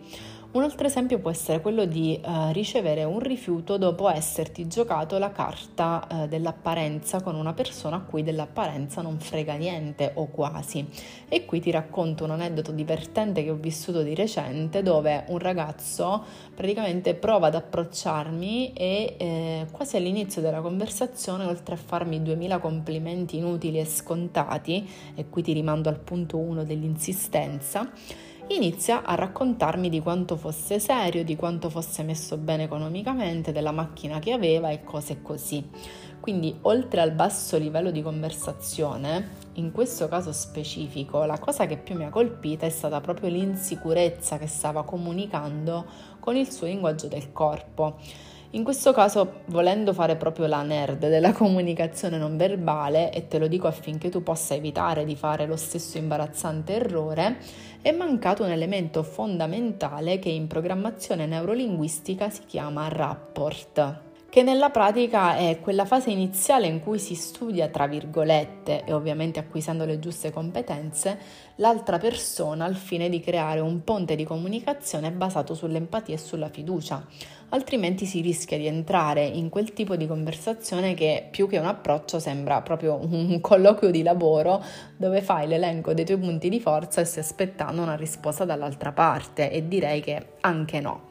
Un 0.55 0.63
altro 0.63 0.87
esempio 0.87 1.19
può 1.19 1.31
essere 1.31 1.61
quello 1.61 1.85
di 1.85 2.21
uh, 2.25 2.53
ricevere 2.53 3.03
un 3.03 3.19
rifiuto 3.19 3.77
dopo 3.77 4.09
esserti 4.09 4.69
giocato 4.69 5.19
la 5.19 5.33
carta 5.33 6.07
uh, 6.09 6.29
dell'apparenza 6.29 7.21
con 7.23 7.35
una 7.35 7.53
persona 7.55 7.97
a 7.97 8.01
cui 8.03 8.23
dell'apparenza 8.23 9.03
non 9.03 9.19
frega 9.19 9.55
niente 9.55 10.13
o 10.15 10.29
quasi. 10.29 10.87
E 11.29 11.45
qui 11.45 11.59
ti 11.59 11.73
racconto 11.73 12.23
un 12.23 12.31
aneddoto 12.31 12.71
divertente 12.71 13.43
che 13.43 13.51
ho 13.51 13.57
vissuto 13.57 14.05
di 14.05 14.15
recente 14.15 14.85
dove 14.85 15.25
un 15.27 15.39
ragazzo 15.39 16.25
praticamente 16.55 17.17
prova 17.17 17.49
ad 17.49 17.57
approcciarmi 17.57 18.75
e 18.75 19.17
eh, 19.19 19.67
quasi 19.73 19.97
all'inizio 19.97 20.41
della 20.41 20.61
conversazione, 20.61 21.47
oltre 21.47 21.75
a 21.75 21.79
farmi 21.79 22.23
2000 22.23 22.59
complimenti 22.59 23.39
inutili 23.39 23.81
e 23.81 23.87
scontati, 23.87 24.89
e 25.17 25.29
qui 25.29 25.43
ti 25.43 25.53
rimando 25.53 25.89
al 25.89 25.99
punto 25.99 26.39
1 26.39 26.63
dell'insistenza, 26.63 27.91
inizia 28.49 29.03
a 29.03 29.15
raccontarmi 29.15 29.89
di 29.89 30.01
quanto 30.01 30.37
fosse 30.37 30.79
serio, 30.79 31.25
di 31.25 31.37
quanto 31.37 31.71
fosse 31.71 32.03
messo 32.03 32.37
bene 32.37 32.65
economicamente, 32.65 33.53
della 33.53 33.73
macchina 33.73 34.19
che 34.19 34.33
aveva 34.33 34.71
e 34.71 34.85
cose 34.85 35.23
così. 35.23 35.67
Quindi 36.21 36.57
oltre 36.63 37.01
al 37.01 37.13
basso 37.13 37.59
livello 37.59 37.91
di 37.91 38.01
conversazione, 38.01 39.43
in 39.55 39.73
questo 39.73 40.09
caso 40.09 40.33
specifico, 40.33 41.25
la 41.25 41.39
cosa 41.39 41.67
che 41.67 41.77
più 41.77 41.97
mi 41.97 42.05
ha 42.05 42.11
colpita 42.11 42.65
è 42.65 42.71
stata 42.71 43.01
proprio 43.01 43.29
l'insicurezza 43.29 44.39
che 44.39 44.47
stava 44.47 44.85
comunicando 44.85 45.85
con 46.21 46.37
il 46.37 46.51
suo 46.51 46.67
linguaggio 46.67 47.09
del 47.09 47.31
corpo. 47.33 47.99
In 48.55 48.63
questo 48.63 48.93
caso, 48.93 49.41
volendo 49.47 49.93
fare 49.93 50.15
proprio 50.15 50.47
la 50.47 50.63
nerd 50.63 51.09
della 51.09 51.33
comunicazione 51.33 52.19
non 52.19 52.37
verbale, 52.37 53.11
e 53.11 53.27
te 53.27 53.41
lo 53.41 53.49
dico 53.49 53.67
affinché 53.67 54.11
tu 54.11 54.23
possa 54.23 54.55
evitare 54.55 55.05
di 55.05 55.17
fare 55.17 55.45
lo 55.45 55.57
stesso 55.57 55.99
imbarazzante 55.99 56.75
errore, 56.75 57.39
è 57.83 57.91
mancato 57.91 58.45
un 58.45 58.51
elemento 58.51 59.03
fondamentale 59.03 60.21
che 60.21 60.29
in 60.29 60.47
programmazione 60.47 61.27
neurolinguistica 61.27 62.31
si 62.31 62.43
chiama 62.47 62.87
rapport 62.87 64.03
che 64.35 64.43
nella 64.43 64.71
pratica 64.71 65.37
è 65.37 65.61
quella 65.61 65.85
fase 65.85 66.11
iniziale 66.11 66.67
in 66.67 66.81
cui 66.81 66.99
si 66.99 67.15
studia, 67.15 67.69
tra 67.69 67.87
virgolette, 67.87 68.85
e 68.85 68.93
ovviamente 68.93 69.39
acquisendo 69.39 69.85
le 69.85 70.01
giuste 70.01 70.33
competenze, 70.33 71.17
l'altra 71.59 71.99
persona 71.99 72.65
al 72.65 72.75
fine 72.75 73.09
di 73.09 73.21
creare 73.21 73.61
un 73.61 73.85
ponte 73.85 74.17
di 74.17 74.25
comunicazione 74.25 75.13
basato 75.13 75.55
sull'empatia 75.55 76.17
e 76.17 76.19
sulla 76.19 76.49
fiducia. 76.49 77.07
Altrimenti 77.55 78.05
si 78.05 78.21
rischia 78.21 78.59
di 78.59 78.67
entrare 78.67 79.25
in 79.25 79.49
quel 79.49 79.73
tipo 79.73 79.95
di 79.95 80.09
conversazione 80.09 80.95
che 80.95 81.29
più 81.31 81.47
che 81.49 81.59
un 81.59 81.67
approccio 81.67 82.19
sembra 82.19 82.61
proprio 82.63 82.99
un 83.01 83.39
colloquio 83.41 83.93
di 83.93 84.03
lavoro 84.03 84.61
dove 84.97 85.23
fai 85.23 85.47
l'elenco 85.47 85.95
dei 85.95 86.05
tuoi 86.05 86.19
punti 86.19 86.49
di 86.49 86.59
forza 86.59 87.01
e 87.01 87.05
stai 87.05 87.23
aspettando 87.23 87.81
una 87.81 87.95
risposta 87.95 88.45
dall'altra 88.45 88.91
parte 88.91 89.53
e 89.53 89.69
direi 89.69 90.01
che 90.01 90.31
anche 90.41 90.81
no. 90.81 91.11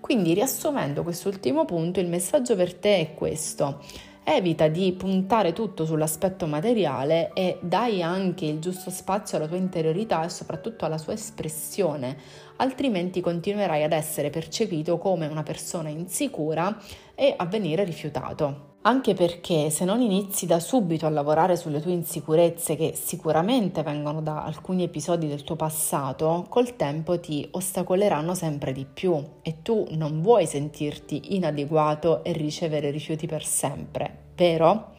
Quindi 0.00 0.32
riassumendo 0.32 1.02
quest'ultimo 1.02 1.66
punto, 1.66 2.00
il 2.00 2.08
messaggio 2.08 2.56
per 2.56 2.72
te 2.72 2.98
è 2.98 3.14
questo. 3.14 3.84
Evita 4.24 4.68
di 4.68 4.92
puntare 4.92 5.52
tutto 5.52 5.84
sull'aspetto 5.84 6.46
materiale 6.46 7.32
e 7.34 7.58
dai 7.60 8.02
anche 8.02 8.46
il 8.46 8.60
giusto 8.60 8.88
spazio 8.88 9.36
alla 9.36 9.46
tua 9.46 9.58
interiorità 9.58 10.24
e 10.24 10.30
soprattutto 10.30 10.86
alla 10.86 10.96
sua 10.96 11.12
espressione, 11.12 12.16
altrimenti 12.62 13.20
continuerai 13.20 13.82
ad 13.82 13.92
essere 13.92 14.30
percepito 14.30 14.96
come 14.96 15.26
una 15.26 15.42
persona 15.42 15.88
insicura 15.88 16.80
e 17.14 17.34
a 17.36 17.44
venire 17.46 17.82
rifiutato. 17.82 18.70
Anche 18.84 19.14
perché 19.14 19.70
se 19.70 19.84
non 19.84 20.00
inizi 20.00 20.46
da 20.46 20.58
subito 20.58 21.06
a 21.06 21.10
lavorare 21.10 21.56
sulle 21.56 21.80
tue 21.80 21.92
insicurezze, 21.92 22.74
che 22.74 22.94
sicuramente 22.96 23.82
vengono 23.82 24.20
da 24.22 24.44
alcuni 24.44 24.82
episodi 24.84 25.28
del 25.28 25.44
tuo 25.44 25.54
passato, 25.54 26.46
col 26.48 26.74
tempo 26.74 27.20
ti 27.20 27.46
ostacoleranno 27.48 28.34
sempre 28.34 28.72
di 28.72 28.84
più 28.84 29.22
e 29.42 29.62
tu 29.62 29.86
non 29.90 30.20
vuoi 30.20 30.46
sentirti 30.46 31.34
inadeguato 31.36 32.24
e 32.24 32.32
ricevere 32.32 32.90
rifiuti 32.90 33.26
per 33.26 33.44
sempre, 33.44 34.30
vero? 34.34 34.94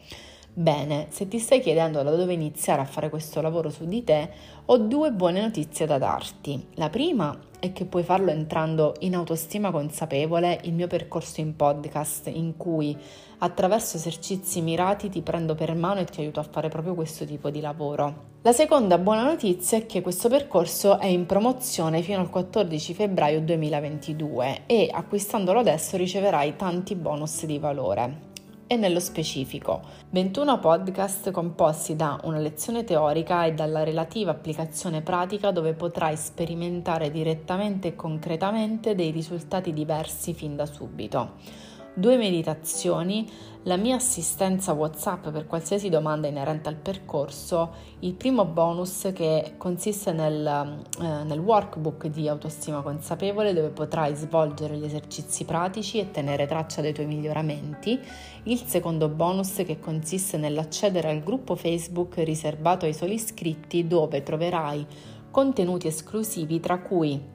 Bene, 0.56 1.08
se 1.10 1.26
ti 1.26 1.40
stai 1.40 1.60
chiedendo 1.60 2.02
da 2.04 2.14
dove 2.14 2.32
iniziare 2.32 2.80
a 2.80 2.84
fare 2.84 3.10
questo 3.10 3.40
lavoro 3.40 3.70
su 3.70 3.86
di 3.86 4.04
te, 4.04 4.30
ho 4.66 4.78
due 4.78 5.10
buone 5.10 5.40
notizie 5.40 5.84
da 5.84 5.98
darti. 5.98 6.68
La 6.74 6.88
prima 6.88 7.36
è 7.64 7.72
che 7.72 7.86
puoi 7.86 8.02
farlo 8.02 8.30
entrando 8.30 8.94
in 9.00 9.14
autostima 9.14 9.70
consapevole, 9.70 10.60
il 10.64 10.74
mio 10.74 10.86
percorso 10.86 11.40
in 11.40 11.56
podcast 11.56 12.26
in 12.26 12.58
cui 12.58 12.94
attraverso 13.38 13.96
esercizi 13.96 14.60
mirati 14.60 15.08
ti 15.08 15.22
prendo 15.22 15.54
per 15.54 15.74
mano 15.74 16.00
e 16.00 16.04
ti 16.04 16.20
aiuto 16.20 16.40
a 16.40 16.46
fare 16.48 16.68
proprio 16.68 16.94
questo 16.94 17.24
tipo 17.24 17.48
di 17.48 17.62
lavoro. 17.62 18.32
La 18.42 18.52
seconda 18.52 18.98
buona 18.98 19.22
notizia 19.22 19.78
è 19.78 19.86
che 19.86 20.02
questo 20.02 20.28
percorso 20.28 20.98
è 20.98 21.06
in 21.06 21.24
promozione 21.24 22.02
fino 22.02 22.20
al 22.20 22.28
14 22.28 22.92
febbraio 22.92 23.40
2022 23.40 24.64
e 24.66 24.90
acquistandolo 24.92 25.60
adesso 25.60 25.96
riceverai 25.96 26.56
tanti 26.56 26.94
bonus 26.94 27.46
di 27.46 27.58
valore 27.58 28.32
e 28.74 28.76
nello 28.76 29.00
specifico. 29.00 29.80
21 30.10 30.58
podcast 30.58 31.30
composti 31.30 31.96
da 31.96 32.20
una 32.24 32.38
lezione 32.38 32.84
teorica 32.84 33.44
e 33.44 33.54
dalla 33.54 33.82
relativa 33.82 34.32
applicazione 34.32 35.00
pratica 35.00 35.50
dove 35.50 35.72
potrai 35.74 36.16
sperimentare 36.16 37.10
direttamente 37.10 37.88
e 37.88 37.94
concretamente 37.94 38.94
dei 38.94 39.10
risultati 39.10 39.72
diversi 39.72 40.34
fin 40.34 40.56
da 40.56 40.66
subito 40.66 41.72
due 41.94 42.16
meditazioni, 42.16 43.30
la 43.66 43.76
mia 43.76 43.96
assistenza 43.96 44.72
WhatsApp 44.72 45.28
per 45.28 45.46
qualsiasi 45.46 45.88
domanda 45.88 46.26
inerente 46.28 46.68
al 46.68 46.74
percorso, 46.74 47.72
il 48.00 48.12
primo 48.12 48.44
bonus 48.44 49.10
che 49.14 49.54
consiste 49.56 50.12
nel, 50.12 50.84
eh, 51.00 51.24
nel, 51.24 51.38
workbook 51.38 52.08
di 52.08 52.28
autostima 52.28 52.82
consapevole 52.82 53.54
dove 53.54 53.68
potrai 53.68 54.14
svolgere 54.14 54.76
gli 54.76 54.84
esercizi 54.84 55.44
pratici 55.44 55.98
e 55.98 56.10
tenere 56.10 56.46
traccia 56.46 56.82
dei 56.82 56.92
tuoi 56.92 57.06
miglioramenti, 57.06 57.98
il 58.44 58.58
secondo 58.66 59.08
bonus 59.08 59.54
che 59.64 59.78
consiste 59.80 60.36
nell'accedere 60.36 61.08
al 61.08 61.22
gruppo 61.22 61.54
Facebook 61.54 62.18
riservato 62.18 62.84
ai 62.84 62.92
soli 62.92 63.14
iscritti 63.14 63.86
dove 63.86 64.22
troverai 64.22 64.86
contenuti 65.30 65.86
esclusivi 65.86 66.60
tra 66.60 66.78
cui 66.78 67.32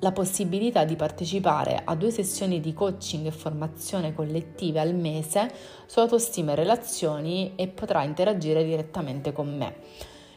la 0.00 0.12
possibilità 0.12 0.84
di 0.84 0.96
partecipare 0.96 1.82
a 1.84 1.94
due 1.94 2.10
sessioni 2.10 2.60
di 2.60 2.72
coaching 2.72 3.26
e 3.26 3.30
formazione 3.30 4.14
collettive 4.14 4.80
al 4.80 4.94
mese 4.94 5.52
su 5.86 5.98
autostima 5.98 6.52
e 6.52 6.54
relazioni 6.54 7.52
e 7.56 7.68
potrà 7.68 8.02
interagire 8.02 8.64
direttamente 8.64 9.32
con 9.32 9.54
me. 9.56 9.76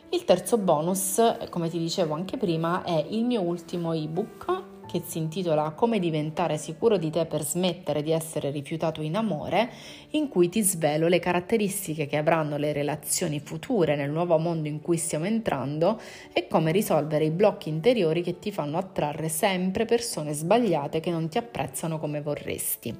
Il 0.09 0.25
terzo 0.25 0.57
bonus, 0.57 1.19
come 1.49 1.69
ti 1.69 1.79
dicevo 1.79 2.13
anche 2.13 2.37
prima, 2.37 2.83
è 2.83 3.05
il 3.09 3.23
mio 3.23 3.41
ultimo 3.41 3.93
ebook 3.93 4.72
che 4.93 5.01
si 5.03 5.17
intitola 5.17 5.71
Come 5.71 5.97
diventare 5.97 6.59
sicuro 6.59 6.97
di 6.97 7.09
te 7.09 7.25
per 7.25 7.43
smettere 7.43 8.03
di 8.03 8.11
essere 8.11 8.51
rifiutato 8.51 9.01
in 9.01 9.15
amore, 9.15 9.71
in 10.11 10.27
cui 10.27 10.49
ti 10.49 10.61
svelo 10.61 11.07
le 11.07 11.17
caratteristiche 11.17 12.05
che 12.05 12.17
avranno 12.17 12.57
le 12.57 12.73
relazioni 12.73 13.39
future 13.39 13.95
nel 13.95 14.11
nuovo 14.11 14.37
mondo 14.37 14.67
in 14.67 14.81
cui 14.81 14.97
stiamo 14.97 15.25
entrando 15.25 15.99
e 16.31 16.47
come 16.47 16.71
risolvere 16.71 17.25
i 17.25 17.31
blocchi 17.31 17.69
interiori 17.69 18.21
che 18.21 18.37
ti 18.37 18.51
fanno 18.51 18.77
attrarre 18.77 19.29
sempre 19.29 19.85
persone 19.85 20.31
sbagliate 20.31 20.99
che 20.99 21.09
non 21.09 21.27
ti 21.27 21.39
apprezzano 21.39 21.97
come 21.97 22.21
vorresti. 22.21 22.95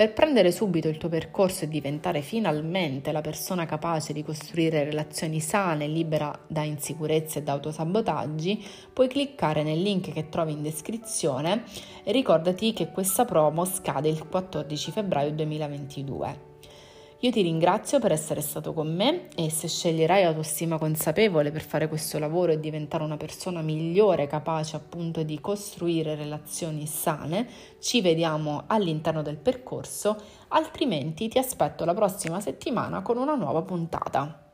Per 0.00 0.14
prendere 0.14 0.50
subito 0.50 0.88
il 0.88 0.96
tuo 0.96 1.10
percorso 1.10 1.64
e 1.64 1.68
diventare 1.68 2.22
finalmente 2.22 3.12
la 3.12 3.20
persona 3.20 3.66
capace 3.66 4.14
di 4.14 4.24
costruire 4.24 4.82
relazioni 4.82 5.40
sane, 5.40 5.86
libera 5.86 6.32
da 6.46 6.62
insicurezze 6.62 7.40
e 7.40 7.42
da 7.42 7.52
autosabotaggi, 7.52 8.64
puoi 8.94 9.08
cliccare 9.08 9.62
nel 9.62 9.82
link 9.82 10.10
che 10.10 10.30
trovi 10.30 10.52
in 10.52 10.62
descrizione 10.62 11.64
e 12.02 12.12
ricordati 12.12 12.72
che 12.72 12.88
questa 12.88 13.26
promo 13.26 13.66
scade 13.66 14.08
il 14.08 14.26
14 14.26 14.90
febbraio 14.90 15.32
2022. 15.32 16.49
Io 17.22 17.30
ti 17.30 17.42
ringrazio 17.42 17.98
per 17.98 18.12
essere 18.12 18.40
stato 18.40 18.72
con 18.72 18.94
me 18.94 19.28
e 19.36 19.50
se 19.50 19.68
sceglierai 19.68 20.24
autostima 20.24 20.78
consapevole 20.78 21.50
per 21.50 21.60
fare 21.60 21.86
questo 21.86 22.18
lavoro 22.18 22.52
e 22.52 22.60
diventare 22.60 23.04
una 23.04 23.18
persona 23.18 23.60
migliore, 23.60 24.26
capace 24.26 24.76
appunto 24.76 25.22
di 25.22 25.38
costruire 25.38 26.14
relazioni 26.14 26.86
sane, 26.86 27.46
ci 27.78 28.00
vediamo 28.00 28.64
all'interno 28.68 29.20
del 29.20 29.36
percorso, 29.36 30.16
altrimenti 30.48 31.28
ti 31.28 31.36
aspetto 31.36 31.84
la 31.84 31.92
prossima 31.92 32.40
settimana 32.40 33.02
con 33.02 33.18
una 33.18 33.34
nuova 33.34 33.60
puntata. 33.60 34.49